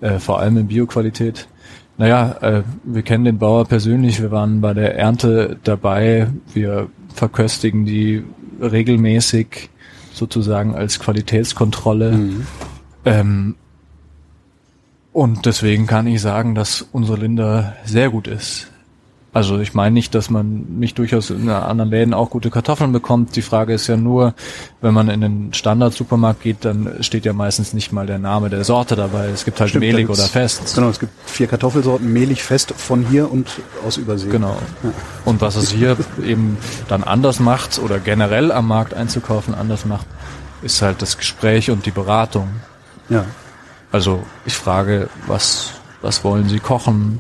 [0.01, 1.47] äh, vor allem in Bioqualität.
[1.97, 7.86] Naja, äh, wir kennen den Bauer persönlich, wir waren bei der Ernte dabei, wir verköstigen
[7.86, 8.24] die
[8.59, 9.69] regelmäßig
[10.14, 12.11] sozusagen als Qualitätskontrolle.
[12.11, 12.47] Mhm.
[13.05, 13.55] Ähm,
[15.11, 18.72] und deswegen kann ich sagen, dass unsere Linda sehr gut ist.
[19.34, 23.36] Also ich meine nicht, dass man nicht durchaus in anderen Läden auch gute Kartoffeln bekommt.
[23.36, 24.36] Die Frage ist ja nur,
[24.79, 28.63] wenn man in den Standard-Supermarkt geht, dann steht ja meistens nicht mal der Name der
[28.63, 29.29] Sorte dabei.
[29.29, 30.75] Es gibt halt Stimmt, mehlig oder fest.
[30.75, 33.49] Genau, es gibt vier Kartoffelsorten, mehlig, fest, von hier und
[33.84, 34.29] aus Übersee.
[34.29, 34.55] Genau.
[35.25, 36.57] Und was es hier eben
[36.88, 40.05] dann anders macht oder generell am Markt einzukaufen anders macht,
[40.61, 42.49] ist halt das Gespräch und die Beratung.
[43.09, 43.25] Ja.
[43.91, 45.71] Also ich frage, was,
[46.03, 47.19] was wollen Sie kochen?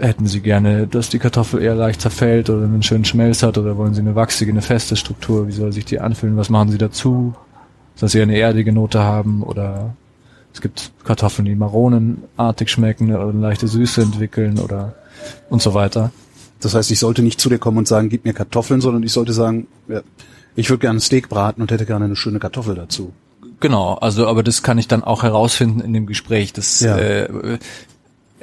[0.00, 3.76] Hätten Sie gerne, dass die Kartoffel eher leicht zerfällt oder einen schönen Schmelz hat oder
[3.76, 5.46] wollen Sie eine wachsige, eine feste Struktur?
[5.48, 6.36] Wie soll sich die anfühlen?
[6.36, 7.34] Was machen Sie dazu?
[8.00, 9.94] Dass sie eine erdige Note haben oder
[10.52, 14.94] es gibt Kartoffeln, die maronenartig schmecken oder eine leichte Süße entwickeln oder
[15.48, 16.10] und so weiter.
[16.60, 19.12] Das heißt, ich sollte nicht zu dir kommen und sagen, gib mir Kartoffeln, sondern ich
[19.12, 20.00] sollte sagen, ja,
[20.56, 23.12] ich würde gerne ein Steak braten und hätte gerne eine schöne Kartoffel dazu.
[23.60, 26.52] Genau, also aber das kann ich dann auch herausfinden in dem Gespräch.
[26.52, 26.96] Das Ja.
[26.98, 27.58] äh,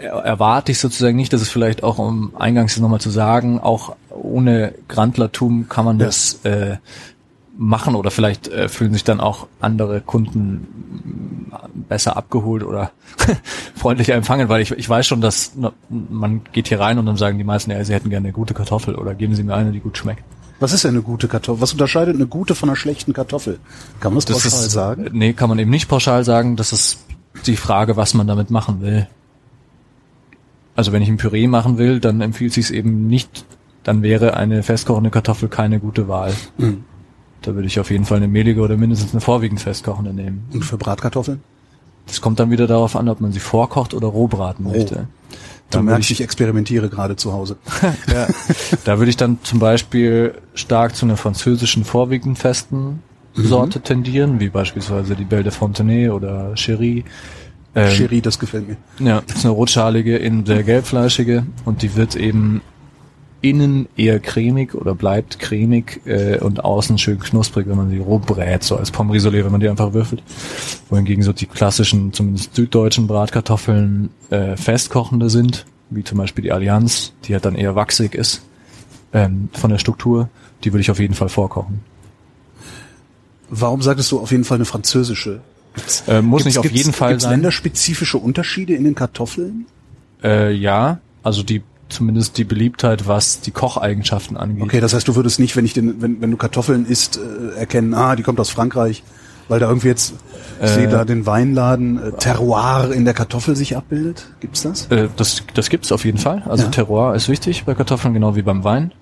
[0.02, 4.74] erwarte ich sozusagen nicht, dass es vielleicht auch, um eingangs nochmal zu sagen, auch ohne
[4.88, 6.06] Grandlertum kann man Ja.
[6.08, 6.78] das äh,
[7.58, 12.92] machen oder vielleicht äh, fühlen sich dann auch andere Kunden besser abgeholt oder
[13.76, 15.52] freundlicher empfangen, weil ich, ich weiß schon, dass
[15.90, 18.54] man geht hier rein und dann sagen die meisten, ja, sie hätten gerne eine gute
[18.54, 20.24] Kartoffel oder geben sie mir eine, die gut schmeckt.
[20.60, 21.62] Was ist denn eine gute Kartoffel?
[21.62, 23.60] Was unterscheidet eine gute von einer schlechten Kartoffel?
[24.00, 25.10] Kann man das, pauschal ist, sagen?
[25.12, 26.56] Nee, kann man eben nicht pauschal sagen.
[26.56, 27.00] Das ist
[27.48, 29.08] die Frage, was man damit machen will.
[30.76, 33.46] Also wenn ich ein Püree machen will, dann empfiehlt sich eben nicht,
[33.84, 36.34] dann wäre eine festkochende Kartoffel keine gute Wahl.
[36.58, 36.84] Mhm.
[37.42, 40.48] Da würde ich auf jeden Fall eine mehlige oder mindestens eine vorwiegend festkochende nehmen.
[40.54, 41.42] Und für Bratkartoffeln?
[42.06, 44.96] Das kommt dann wieder darauf an, ob man sie vorkocht oder roh braten möchte.
[44.96, 47.58] Du Dann würde merkst, ich experimentiere gerade zu Hause.
[48.14, 48.28] ja,
[48.84, 53.00] da würde ich dann zum Beispiel stark zu einer französischen vorwiegend festen
[53.36, 53.46] Mhm.
[53.46, 57.04] Sorte tendieren, wie beispielsweise die Belle de Fontenay oder Cherie.
[57.74, 58.78] Ähm, Cherie, das gefällt mir.
[59.00, 62.62] Ja, ist eine rotschalige, innen sehr gelbfleischige und die wird eben
[63.42, 68.20] innen eher cremig oder bleibt cremig äh, und außen schön knusprig, wenn man sie roh
[68.20, 70.22] brät, so als Pommes wenn man die einfach würfelt.
[70.90, 77.14] Wohingegen so die klassischen, zumindest süddeutschen Bratkartoffeln äh, festkochende sind, wie zum Beispiel die Allianz,
[77.26, 78.44] die halt dann eher wachsig ist
[79.12, 80.30] ähm, von der Struktur.
[80.64, 81.82] Die würde ich auf jeden Fall vorkochen.
[83.50, 85.42] Warum sagtest du auf jeden Fall eine französische?
[85.76, 87.32] Gibt's, Äh, muss nicht auf gibt's- jeden Fall gibt's sein.
[87.34, 89.66] länderspezifische Unterschiede in den Kartoffeln?
[90.24, 94.64] Äh, ja, also die zumindest die Beliebtheit, was die Kocheigenschaften angeht.
[94.64, 97.58] Okay, das heißt, du würdest nicht, wenn ich den, wenn, wenn du Kartoffeln isst, äh,
[97.60, 99.04] erkennen, ah, die kommt aus Frankreich,
[99.50, 100.14] weil da irgendwie jetzt,
[100.60, 100.74] ich Äh.
[100.74, 104.28] sehe da den Weinladen, äh, Terroir in der Kartoffel sich abbildet.
[104.40, 104.86] Gibt's das?
[104.88, 106.44] Äh, das, das gibt's auf jeden Fall.
[106.48, 106.70] Also Ja.
[106.70, 108.94] Terroir ist wichtig bei Kartoffeln, genau wie beim Wein.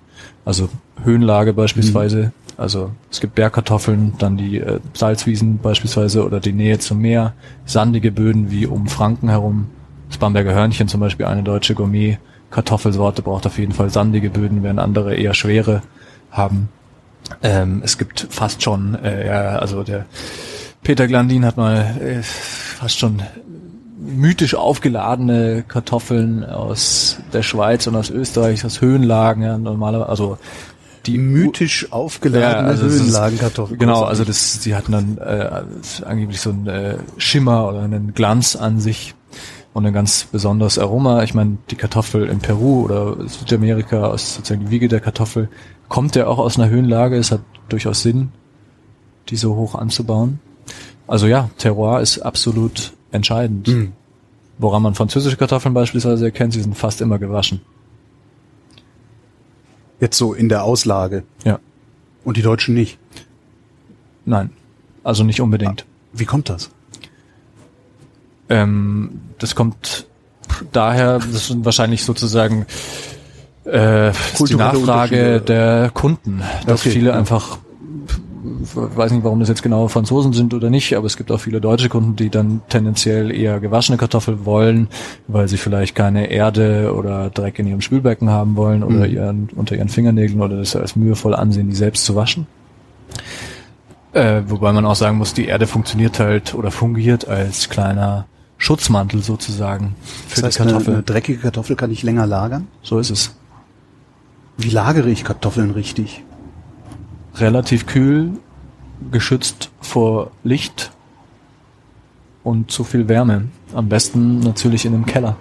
[0.44, 0.68] Also
[1.04, 2.32] Höhenlage beispielsweise.
[2.60, 7.32] Also es gibt Bergkartoffeln, dann die äh, Salzwiesen beispielsweise oder die Nähe zum Meer,
[7.64, 9.68] sandige Böden wie um Franken herum.
[10.08, 14.78] Das Bamberger Hörnchen zum Beispiel, eine deutsche Gourmet-Kartoffelsorte, braucht auf jeden Fall sandige Böden, während
[14.78, 15.80] andere eher schwere
[16.30, 16.68] haben.
[17.42, 20.04] Ähm, es gibt fast schon, äh, ja, also der
[20.82, 23.22] Peter Glandin hat mal äh, fast schon
[23.98, 30.38] mythisch aufgeladene Kartoffeln aus der Schweiz und aus Österreich, aus Höhenlagen, ja, normalerweise, also
[31.06, 33.76] die Mythisch aufgeladene also es ist- Höhenlagenkartoffel.
[33.78, 35.62] Genau, also das, sie hatten dann äh,
[36.04, 39.14] angeblich so einen äh, Schimmer oder einen Glanz an sich
[39.72, 41.22] und ein ganz besonderes Aroma.
[41.22, 45.48] Ich meine, die Kartoffel in Peru oder Südamerika, aus sozusagen die Wiege der Kartoffel,
[45.88, 47.16] kommt ja auch aus einer Höhenlage.
[47.16, 48.32] Es hat durchaus Sinn,
[49.28, 50.40] die so hoch anzubauen.
[51.06, 53.68] Also ja, Terroir ist absolut entscheidend.
[53.68, 53.92] Mhm.
[54.58, 57.60] Woran man französische Kartoffeln beispielsweise erkennt, sie sind fast immer gewaschen.
[60.00, 61.24] Jetzt so in der Auslage.
[61.44, 61.58] Ja.
[62.24, 62.98] Und die Deutschen nicht.
[64.24, 64.50] Nein,
[65.04, 65.84] also nicht unbedingt.
[66.12, 66.70] Wie kommt das?
[68.48, 70.06] Ähm, das kommt
[70.72, 72.66] daher, das sind wahrscheinlich sozusagen
[73.64, 77.58] äh, ist die Nachfrage der Kunden, dass Okay, viele einfach
[78.62, 81.60] weiß nicht, warum das jetzt genau Franzosen sind oder nicht, aber es gibt auch viele
[81.60, 84.88] deutsche Kunden, die dann tendenziell eher gewaschene Kartoffeln wollen,
[85.28, 89.12] weil sie vielleicht keine Erde oder Dreck in ihrem Spülbecken haben wollen oder Mhm.
[89.14, 92.46] ihren, unter ihren Fingernägeln oder das als mühevoll ansehen, die selbst zu waschen.
[94.12, 98.26] Äh, wobei man auch sagen muss, die Erde funktioniert halt oder fungiert als kleiner
[98.58, 99.94] Schutzmantel sozusagen
[100.28, 100.94] für Das heißt, die eine, Kartoffel.
[100.94, 102.66] eine dreckige Kartoffel kann ich länger lagern.
[102.82, 103.36] so ist es.
[104.58, 106.24] Wie lagere ich Kartoffeln richtig?
[107.36, 108.32] relativ kühl,
[109.10, 110.90] geschützt vor Licht
[112.44, 113.48] und zu viel Wärme.
[113.74, 115.36] Am besten natürlich in einem Keller.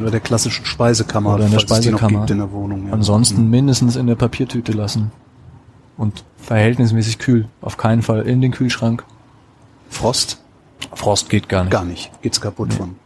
[0.00, 2.18] Oder der klassischen Speisekammer, Oder in der Speisekammer.
[2.20, 2.88] gibt in der Wohnung.
[2.88, 2.92] Ja.
[2.92, 5.10] Ansonsten mindestens in der Papiertüte lassen.
[5.96, 7.48] Und verhältnismäßig kühl.
[7.60, 9.04] Auf keinen Fall in den Kühlschrank.
[9.90, 10.40] Frost?
[10.94, 11.72] Frost geht gar nicht.
[11.72, 12.10] Gar nicht.
[12.22, 12.96] Geht's kaputt von.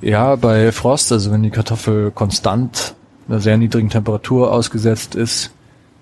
[0.00, 2.94] Ja, bei Frost, also wenn die Kartoffel konstant
[3.28, 5.50] einer sehr niedrigen Temperatur ausgesetzt ist,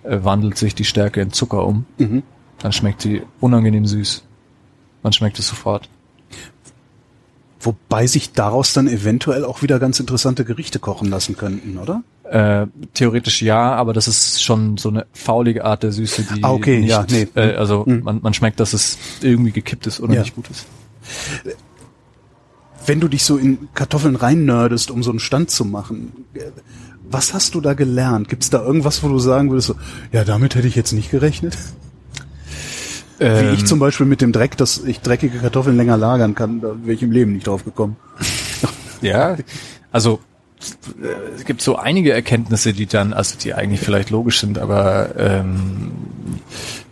[0.04, 1.84] äh, wandelt sich die Stärke in Zucker um.
[1.98, 2.22] Mhm.
[2.60, 4.22] Dann schmeckt sie unangenehm süß.
[5.02, 5.88] Man schmeckt es sofort.
[7.60, 12.02] Wobei sich daraus dann eventuell auch wieder ganz interessante Gerichte kochen lassen könnten, oder?
[12.24, 16.52] Äh, theoretisch ja, aber das ist schon so eine faulige Art der Süße, die Ah,
[16.52, 17.26] okay, nicht, ja, nee.
[17.34, 18.02] äh, also Mhm.
[18.04, 20.20] man, man schmeckt, dass es irgendwie gekippt ist oder Ja.
[20.22, 20.66] nicht gut ist.
[22.84, 26.12] Wenn du dich so in Kartoffeln reinnördest, um so einen Stand zu machen,
[27.08, 28.28] was hast du da gelernt?
[28.28, 29.74] Gibt's da irgendwas, wo du sagen würdest, so,
[30.12, 31.56] ja, damit hätte ich jetzt nicht gerechnet?
[33.18, 36.60] Wie Ähm, ich zum Beispiel mit dem Dreck, dass ich dreckige Kartoffeln länger lagern kann,
[36.60, 37.96] da wäre ich im Leben nicht drauf gekommen.
[39.02, 39.36] Ja,
[39.92, 40.20] also
[41.02, 45.10] äh, es gibt so einige Erkenntnisse, die dann, also die eigentlich vielleicht logisch sind, aber
[45.18, 45.92] ähm,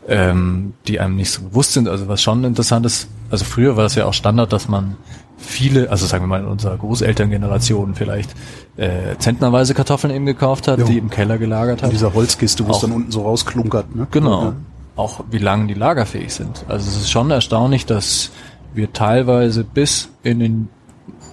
[0.07, 1.89] ähm, die einem nicht so bewusst sind.
[1.89, 4.97] Also was schon interessant ist, also früher war es ja auch Standard, dass man
[5.39, 8.35] viele, also sagen wir mal in unserer Großelterngeneration vielleicht
[8.77, 10.85] äh, zentnerweise Kartoffeln eben gekauft hat, Jo.
[10.87, 11.93] die im Keller gelagert In hat.
[11.93, 13.97] dieser Holzkiste, wo es dann unten so rausklunkert.
[13.97, 14.07] Ne?
[14.11, 14.45] Genau.
[14.45, 14.53] Ja.
[14.97, 16.65] Auch wie lange die lagerfähig sind.
[16.69, 18.31] Also es ist schon erstaunlich, dass
[18.75, 20.69] wir teilweise bis in den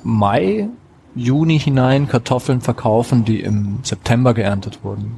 [0.04, 0.68] Mai,
[1.16, 5.16] Juni hinein Kartoffeln verkaufen, die im September geerntet wurden.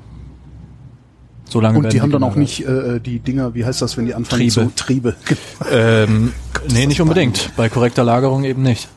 [1.45, 3.95] So lange Und werden die haben dann auch nicht äh, die Dinger, wie heißt das,
[3.95, 4.51] wenn die anfangen Triebe.
[4.51, 5.15] zu Triebe.
[5.71, 6.33] Ähm,
[6.65, 7.51] ist nee, nicht unbedingt.
[7.55, 8.87] Bei korrekter Lagerung eben nicht.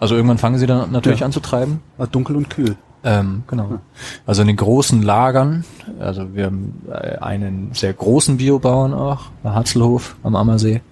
[0.00, 1.26] Also irgendwann fangen sie dann natürlich Ja.
[1.26, 1.80] an zu treiben.
[1.98, 2.76] Ah, Dunkel und kühl.
[3.08, 3.80] Ähm, genau.
[4.26, 5.64] Also in den großen Lagern,
[5.98, 10.82] also wir haben äh, einen sehr großen Biobauern auch, bei Hatzelhof am Ammersee.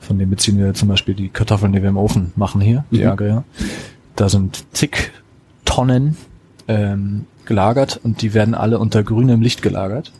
[0.00, 3.04] Von dem beziehen wir zum Beispiel die Kartoffeln, die wir im Ofen machen hier, die
[3.04, 3.10] Mhm.
[3.10, 3.44] Agria.
[4.16, 5.12] Da sind zig
[5.64, 6.16] Tonnen
[6.68, 10.12] ähm, gelagert und die werden alle unter grünem Licht gelagert.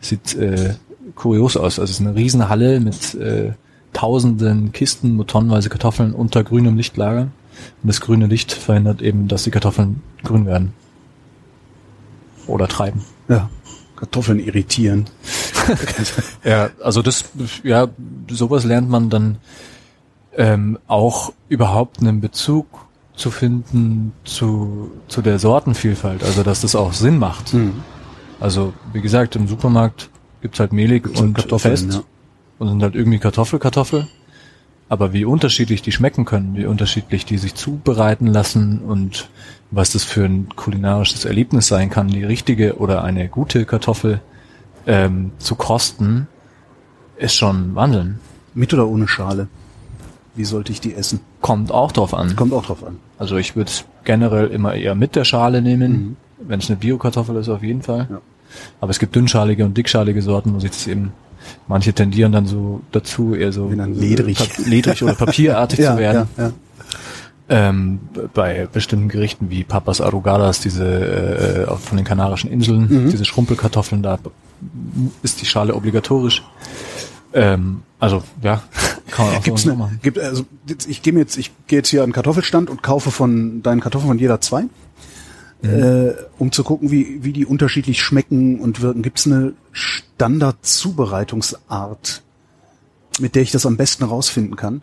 [0.00, 0.74] Sieht äh,
[1.16, 1.78] kurios aus.
[1.78, 3.52] Also es ist eine riesen Halle mit äh,
[3.92, 7.32] tausenden Kisten, wo tonnenweise Kartoffeln unter grünem Licht lagern.
[7.82, 10.72] Und das grüne Licht verhindert eben, dass die Kartoffeln grün werden.
[12.46, 13.04] Oder treiben.
[13.28, 13.48] Ja.
[13.96, 15.06] Kartoffeln irritieren.
[16.44, 17.24] Ja, also das,
[17.62, 17.88] ja,
[18.28, 19.38] sowas lernt man dann
[20.36, 22.66] ähm, auch überhaupt einen Bezug
[23.16, 26.22] zu finden zu, zu der Sortenvielfalt.
[26.22, 27.52] Also dass das auch Sinn macht.
[27.52, 27.72] Hm.
[28.40, 30.10] Also wie gesagt, im Supermarkt
[30.42, 32.02] gibt's halt mehlig Gibt's und Kartoffeln, fest ja.
[32.58, 34.06] und sind halt irgendwie Kartoffel, Kartoffel.
[34.88, 39.28] Aber wie unterschiedlich die schmecken können, wie unterschiedlich die sich zubereiten lassen und
[39.70, 44.20] was das für ein kulinarisches Erlebnis sein kann, die richtige oder eine gute Kartoffel
[44.86, 46.28] ähm, zu kosten,
[47.16, 48.18] ist schon Wahnsinn.
[48.54, 49.48] Mit oder ohne Schale?
[50.36, 51.20] Wie sollte ich die essen?
[51.40, 52.36] Kommt auch drauf an.
[52.36, 52.98] Kommt auch drauf an.
[53.18, 57.36] Also ich würde es generell immer eher mit der Schale nehmen, wenn es eine Bio-Kartoffel
[57.36, 58.08] ist auf jeden Fall.
[58.10, 58.20] Ja.
[58.80, 61.12] Aber es gibt dünnschalige und dickschalige Sorten, wo sich das eben
[61.68, 64.38] manche tendieren dann so dazu, eher so ledrig.
[64.38, 66.28] Pa- ledrig oder papierartig Ja, zu werden.
[66.36, 66.52] ja, ja.
[67.46, 68.00] Ähm,
[68.32, 73.10] bei bestimmten Gerichten wie Papas Arrugadas, diese äh, auch von den Kanarischen Inseln, Mhm.
[73.10, 74.18] diese Schrumpelkartoffeln, da
[75.22, 76.42] ist die Schale obligatorisch.
[77.34, 78.62] Ähm, also ja,
[79.10, 80.00] kann man auch Gibt's so eine, machen.
[80.02, 80.44] gibt, also
[80.86, 84.08] ich gehe jetzt, ich gehe jetzt hier an den Kartoffelstand und kaufe von deinen Kartoffeln
[84.08, 84.64] von jeder zwei,
[85.64, 85.82] Mhm.
[85.82, 89.02] äh, um zu gucken, wie, wie die unterschiedlich schmecken und wirken.
[89.02, 92.22] Gibt's eine Standard-Zubereitungsart,
[93.20, 94.82] mit der ich das am besten rausfinden kann?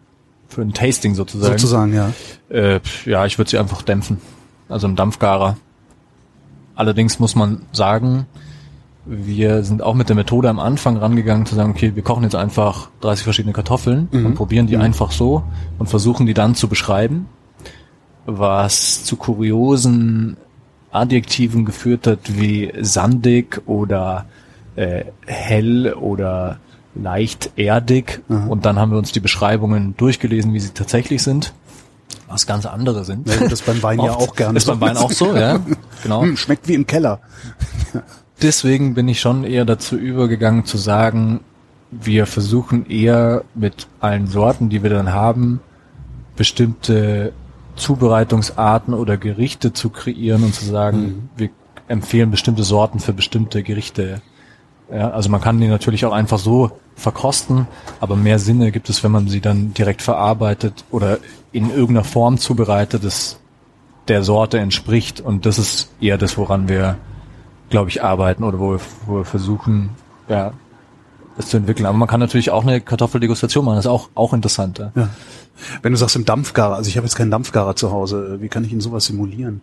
[0.49, 1.53] Für ein Tasting sozusagen.
[1.57, 2.11] Sozusagen, ja.
[2.49, 4.17] Äh, ja, ich würde sie einfach dämpfen.
[4.69, 5.57] Also im Dampfgarer.
[6.75, 8.25] Allerdings muss man sagen,
[9.05, 12.35] wir sind auch mit der Methode am Anfang rangegangen zu sagen, okay, wir kochen jetzt
[12.35, 14.25] einfach 30 verschiedene Kartoffeln Mhm.
[14.27, 15.43] und probieren die einfach so
[15.79, 17.27] und versuchen die dann zu beschreiben,
[18.25, 20.37] was zu kuriosen
[20.91, 24.25] Adjektiven geführt hat wie sandig oder
[24.75, 26.59] äh, hell oder
[26.95, 28.21] leicht erdig.
[28.27, 28.49] Mhm.
[28.49, 31.53] Und dann haben wir uns die Beschreibungen durchgelesen, wie sie tatsächlich sind.
[32.27, 33.27] Was ganz andere sind.
[33.27, 35.59] Ja, das ist beim Wein ja auch gerne Ist beim Wein auch so, ja.
[36.03, 36.23] Genau.
[36.23, 37.19] Hm, schmeckt wie im Keller.
[38.41, 41.41] Deswegen bin ich schon eher dazu übergegangen zu sagen,
[41.91, 45.59] wir versuchen eher mit allen Sorten, die wir dann haben,
[46.35, 47.33] bestimmte
[47.81, 51.29] Zubereitungsarten oder Gerichte zu kreieren und zu sagen, mhm.
[51.35, 51.49] wir
[51.87, 54.21] empfehlen bestimmte Sorten für bestimmte Gerichte.
[54.91, 57.67] Ja, also man kann die natürlich auch einfach so verkosten,
[57.99, 61.17] aber mehr Sinne gibt es, wenn man sie dann direkt verarbeitet oder
[61.51, 63.39] in irgendeiner Form zubereitet, das
[64.07, 65.19] der Sorte entspricht.
[65.19, 66.97] Und das ist eher das, woran wir,
[67.69, 69.89] glaube ich, arbeiten oder wo wir, wo wir versuchen,
[70.27, 70.53] ja,
[71.37, 71.85] das zu entwickeln.
[71.85, 74.79] Aber man kann natürlich auch eine Kartoffeldegustation machen, das ist auch, auch interessant.
[74.79, 74.91] Ja.
[74.95, 75.09] ja.
[75.81, 78.63] Wenn du sagst im Dampfgarer, also ich habe jetzt keinen Dampfgarer zu Hause, wie kann
[78.63, 79.61] ich ihn sowas simulieren?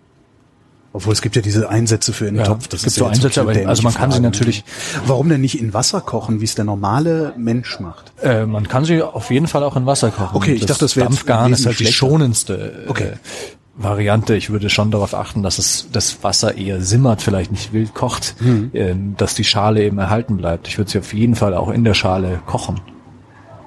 [0.92, 2.66] Obwohl es gibt ja diese Einsätze für den ja, Topf.
[2.68, 4.64] Das es gibt so Einsätze, aber also man kann sie natürlich.
[5.06, 8.12] Warum denn nicht in Wasser kochen, wie es der normale Mensch macht?
[8.22, 10.34] Äh, man kann sie auf jeden Fall auch in Wasser kochen.
[10.34, 12.84] Okay, ich das dachte, das wäre Dampfgaren ist halt die schonendste.
[12.86, 13.12] Äh, okay.
[13.78, 14.34] Variante.
[14.34, 18.34] Ich würde schon darauf achten, dass es das Wasser eher simmert, vielleicht nicht wild kocht,
[18.40, 18.70] mhm.
[18.72, 20.68] äh, dass die Schale eben erhalten bleibt.
[20.68, 22.80] Ich würde sie auf jeden Fall auch in der Schale kochen.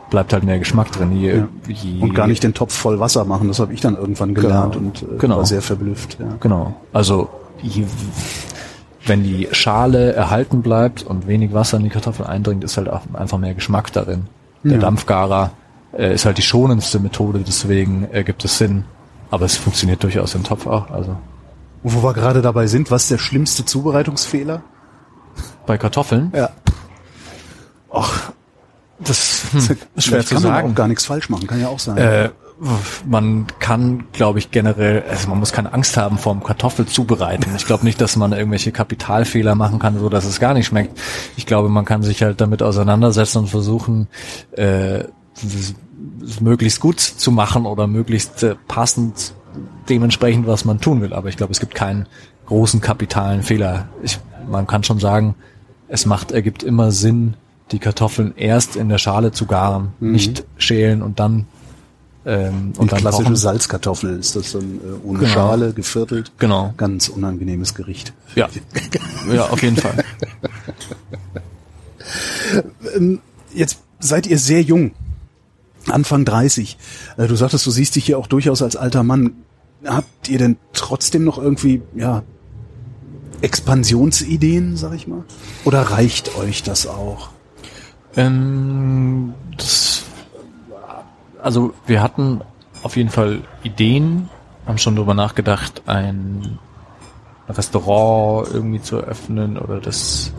[0.10, 1.16] Bleibt halt mehr Geschmack drin.
[1.18, 1.48] Je, ja.
[1.68, 3.48] je, und gar nicht den Topf voll Wasser machen.
[3.48, 4.86] Das habe ich dann irgendwann gelernt genau.
[4.86, 5.38] und äh, genau.
[5.38, 6.18] war sehr verblüfft.
[6.20, 6.26] Ja.
[6.42, 6.76] Genau.
[6.92, 7.30] Also
[7.62, 7.86] je,
[9.06, 13.02] wenn die Schale erhalten bleibt und wenig Wasser in die Kartoffel eindringt, ist halt auch
[13.14, 14.28] einfach mehr Geschmack darin.
[14.64, 14.78] Der ja.
[14.80, 15.52] Dampfgarer
[15.98, 18.84] äh, ist halt die schonendste Methode, deswegen äh, gibt es Sinn,
[19.32, 20.92] aber es funktioniert durchaus im Topf auch.
[20.92, 21.18] Also.
[21.82, 24.62] Und wo wir gerade dabei sind, was ist der schlimmste Zubereitungsfehler?
[25.66, 26.32] Bei Kartoffeln?
[26.36, 26.50] Ja.
[27.92, 28.32] Ach,
[29.00, 30.64] das hm, ist schwer zu kann sagen.
[30.64, 31.98] Man auch gar nichts falsch machen, kann ja auch sein.
[31.98, 32.30] Äh,
[33.08, 37.56] man kann, glaube ich, generell, also man muss keine Angst haben vor dem Kartoffel zubereiten.
[37.58, 41.00] Ich glaube nicht, dass man irgendwelche Kapitalfehler machen kann, so dass es gar nicht schmeckt.
[41.38, 44.08] Ich glaube, man kann sich halt damit auseinandersetzen und versuchen,
[44.52, 45.06] äh,
[46.40, 49.34] möglichst gut zu machen oder möglichst äh, passend
[49.90, 51.14] dementsprechend, was man tun will.
[51.14, 52.08] Aber ich glaube, es gibt keinen
[52.46, 53.90] großen kapitalen Fehler.
[54.02, 55.36] Ich, man kann schon sagen,
[55.88, 57.36] es macht, ergibt immer Sinn,
[57.72, 60.12] die Kartoffeln erst in der Schale zu garen, mhm.
[60.12, 61.48] nicht schälen und dann
[62.24, 63.36] ähm, und die dann klassische kochen.
[63.36, 65.32] Salzkartoffel ist das dann äh, ohne genau.
[65.32, 66.32] Schale geviertelt.
[66.38, 66.74] Genau.
[66.78, 68.14] Ganz unangenehmes Gericht.
[68.36, 68.48] Ja.
[69.34, 70.04] ja, auf jeden Fall.
[72.96, 73.20] Ähm,
[73.54, 74.92] jetzt seid ihr sehr jung.
[75.90, 76.78] Anfang 30.
[77.18, 79.34] Äh, du sagtest, du siehst dich hier auch durchaus als alter Mann.
[79.86, 82.24] Habt ihr denn trotzdem noch irgendwie, ja,
[83.42, 85.24] Expansionsideen, sag ich mal?
[85.66, 87.30] Oder reicht euch das auch?
[88.16, 90.04] Ähm, das,
[91.42, 92.42] also wir hatten
[92.84, 94.30] auf jeden Fall Ideen,
[94.66, 96.60] haben schon darüber nachgedacht, ein
[97.50, 100.34] Restaurant irgendwie zu eröffnen oder das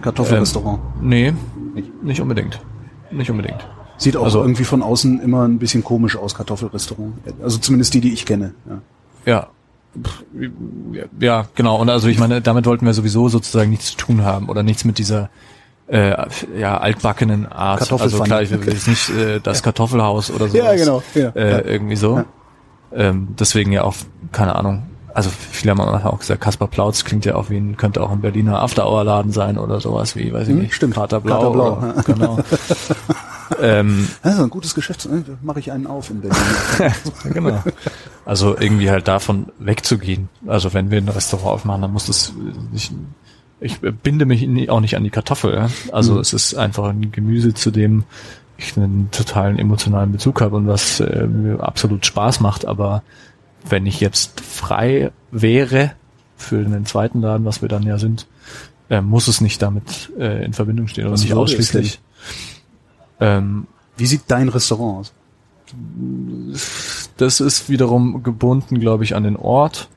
[0.00, 0.80] Kartoffelrestaurant.
[1.00, 1.34] Ähm, nee,
[1.74, 2.60] nicht, nicht unbedingt.
[3.10, 3.66] Nicht unbedingt.
[4.00, 7.12] Sieht auch also, irgendwie von außen immer ein bisschen komisch aus, Kartoffelrestaurant.
[7.42, 8.54] Also zumindest die, die ich kenne.
[8.66, 8.80] Ja.
[9.32, 9.46] ja.
[11.18, 11.78] Ja, genau.
[11.78, 14.86] Und also ich meine, damit wollten wir sowieso sozusagen nichts zu tun haben oder nichts
[14.86, 15.28] mit dieser
[15.88, 16.14] äh,
[16.56, 17.92] ja, altbackenen Art.
[17.92, 18.70] Also klar, ich will okay.
[18.70, 20.56] jetzt nicht äh, das Kartoffelhaus oder so.
[20.56, 21.02] Ja, genau.
[21.14, 21.64] Ja, äh, ja.
[21.64, 22.18] Irgendwie so.
[22.18, 22.24] Ja.
[22.92, 23.96] Ähm, deswegen ja auch,
[24.32, 28.02] keine Ahnung, also viele haben auch gesagt, Kaspar Plautz klingt ja auch wie ein, könnte
[28.02, 30.74] auch ein Berliner After-Hour-Laden sein oder sowas wie, weiß ich hm, nicht.
[30.74, 30.94] Stimmt.
[30.94, 31.36] Kater Blau.
[31.36, 31.72] Kater Blau.
[31.72, 32.38] Oder, genau.
[33.60, 35.24] ähm, das ist ein gutes Geschäft, ne?
[35.42, 36.38] mache ich einen auf in Berlin.
[37.32, 37.62] genau.
[38.24, 40.28] Also irgendwie halt davon wegzugehen.
[40.46, 42.32] Also wenn wir ein Restaurant aufmachen, dann muss das
[42.72, 42.92] nicht,
[43.60, 45.54] ich binde mich auch nicht an die Kartoffel.
[45.54, 45.70] Ja?
[45.92, 46.20] Also mhm.
[46.20, 48.04] es ist einfach ein Gemüse, zu dem
[48.56, 52.66] ich einen totalen emotionalen Bezug habe und was äh, mir absolut Spaß macht.
[52.66, 53.02] Aber
[53.68, 55.92] wenn ich jetzt frei wäre
[56.36, 58.26] für einen zweiten Laden, was wir dann ja sind,
[58.88, 62.00] äh, muss es nicht damit äh, in Verbindung stehen oder nicht ausschließlich.
[63.20, 63.66] Ähm,
[63.96, 65.12] Wie sieht dein Restaurant aus?
[67.16, 69.88] Das ist wiederum gebunden, glaube ich, an den Ort.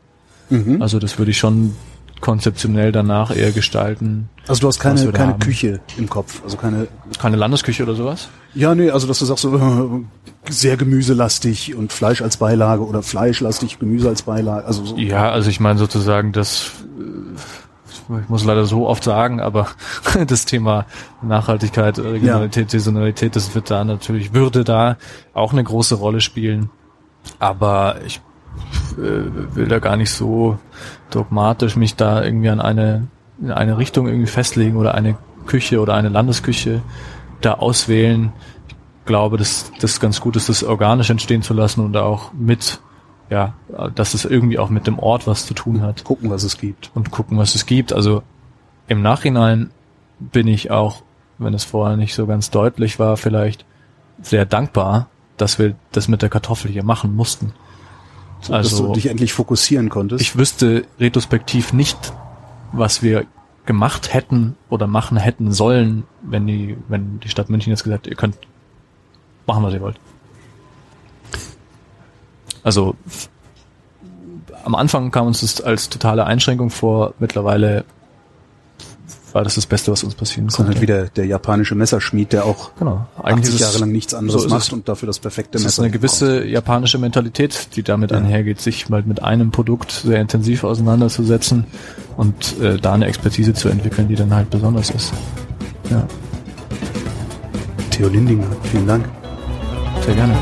[0.49, 0.82] Mhm.
[0.82, 1.76] Also das würde ich schon
[2.24, 4.30] konzeptionell danach eher gestalten.
[4.47, 6.88] Also du hast keine, keine Küche im Kopf, also keine
[7.19, 8.30] keine Landesküche oder sowas?
[8.53, 13.03] Ja, nee, also dass du sagst so äh, sehr gemüselastig und Fleisch als Beilage oder
[13.03, 14.97] fleischlastig, Gemüse als Beilage, also so.
[14.97, 16.71] Ja, also ich meine sozusagen das
[18.22, 19.68] ich muss leider so oft sagen, aber
[20.28, 20.86] das Thema
[21.22, 22.80] Nachhaltigkeit, Regionalität, ja.
[22.80, 24.97] Saisonalität, das wird da natürlich, würde da
[25.34, 26.70] auch eine große Rolle spielen.
[27.39, 28.22] Aber ich
[28.97, 30.58] äh, will da gar nicht so
[31.10, 33.08] dogmatisch mich da irgendwie an eine,
[33.41, 36.82] in eine Richtung irgendwie festlegen oder eine Küche oder eine Landesküche
[37.41, 38.32] da auswählen.
[38.68, 42.80] Ich glaube, dass das ganz gut ist, das organisch entstehen zu lassen und auch mit
[43.30, 43.53] ja,
[43.95, 46.03] dass es irgendwie auch mit dem Ort was zu tun hat.
[46.03, 46.91] Gucken, was es gibt.
[46.93, 47.93] Und gucken, was es gibt.
[47.93, 48.24] Also
[48.88, 49.71] im Nachhinein
[50.19, 51.01] bin ich auch,
[51.38, 53.65] wenn es vorher nicht so ganz deutlich war, vielleicht
[54.21, 55.07] sehr dankbar,
[55.38, 57.53] dass wir das mit der Kartoffel hier machen mussten.
[58.41, 60.21] So, also, dass du dich endlich fokussieren konntest.
[60.21, 62.13] Ich wüsste retrospektiv nicht,
[62.71, 63.26] was wir
[63.65, 68.15] gemacht hätten oder machen hätten sollen, wenn die, wenn die Stadt München jetzt gesagt, ihr
[68.15, 68.38] könnt
[69.47, 69.97] machen, was ihr wollt.
[72.64, 72.95] Also
[74.64, 77.14] am Anfang kam uns das als totale Einschränkung vor.
[77.20, 77.84] Mittlerweile
[79.34, 80.80] war das das Beste, was uns passieren Das ist dann konnte.
[80.80, 83.07] halt wieder der japanische Messerschmied, der auch genau.
[83.22, 85.64] 80 ist es- Jahre lang nichts anderes so ist macht und dafür das perfekte Das
[85.64, 88.18] Messer ist eine gewisse japanische Mentalität, die damit Ja.
[88.18, 91.66] einhergeht, sich mal mit einem Produkt sehr intensiv auseinanderzusetzen
[92.16, 95.11] und äh, da eine Expertise zu entwickeln, die dann halt besonders ist.
[95.89, 96.05] Ja,
[97.89, 99.05] Theo Lindinger, vielen Dank.
[100.05, 100.36] sehr gerne.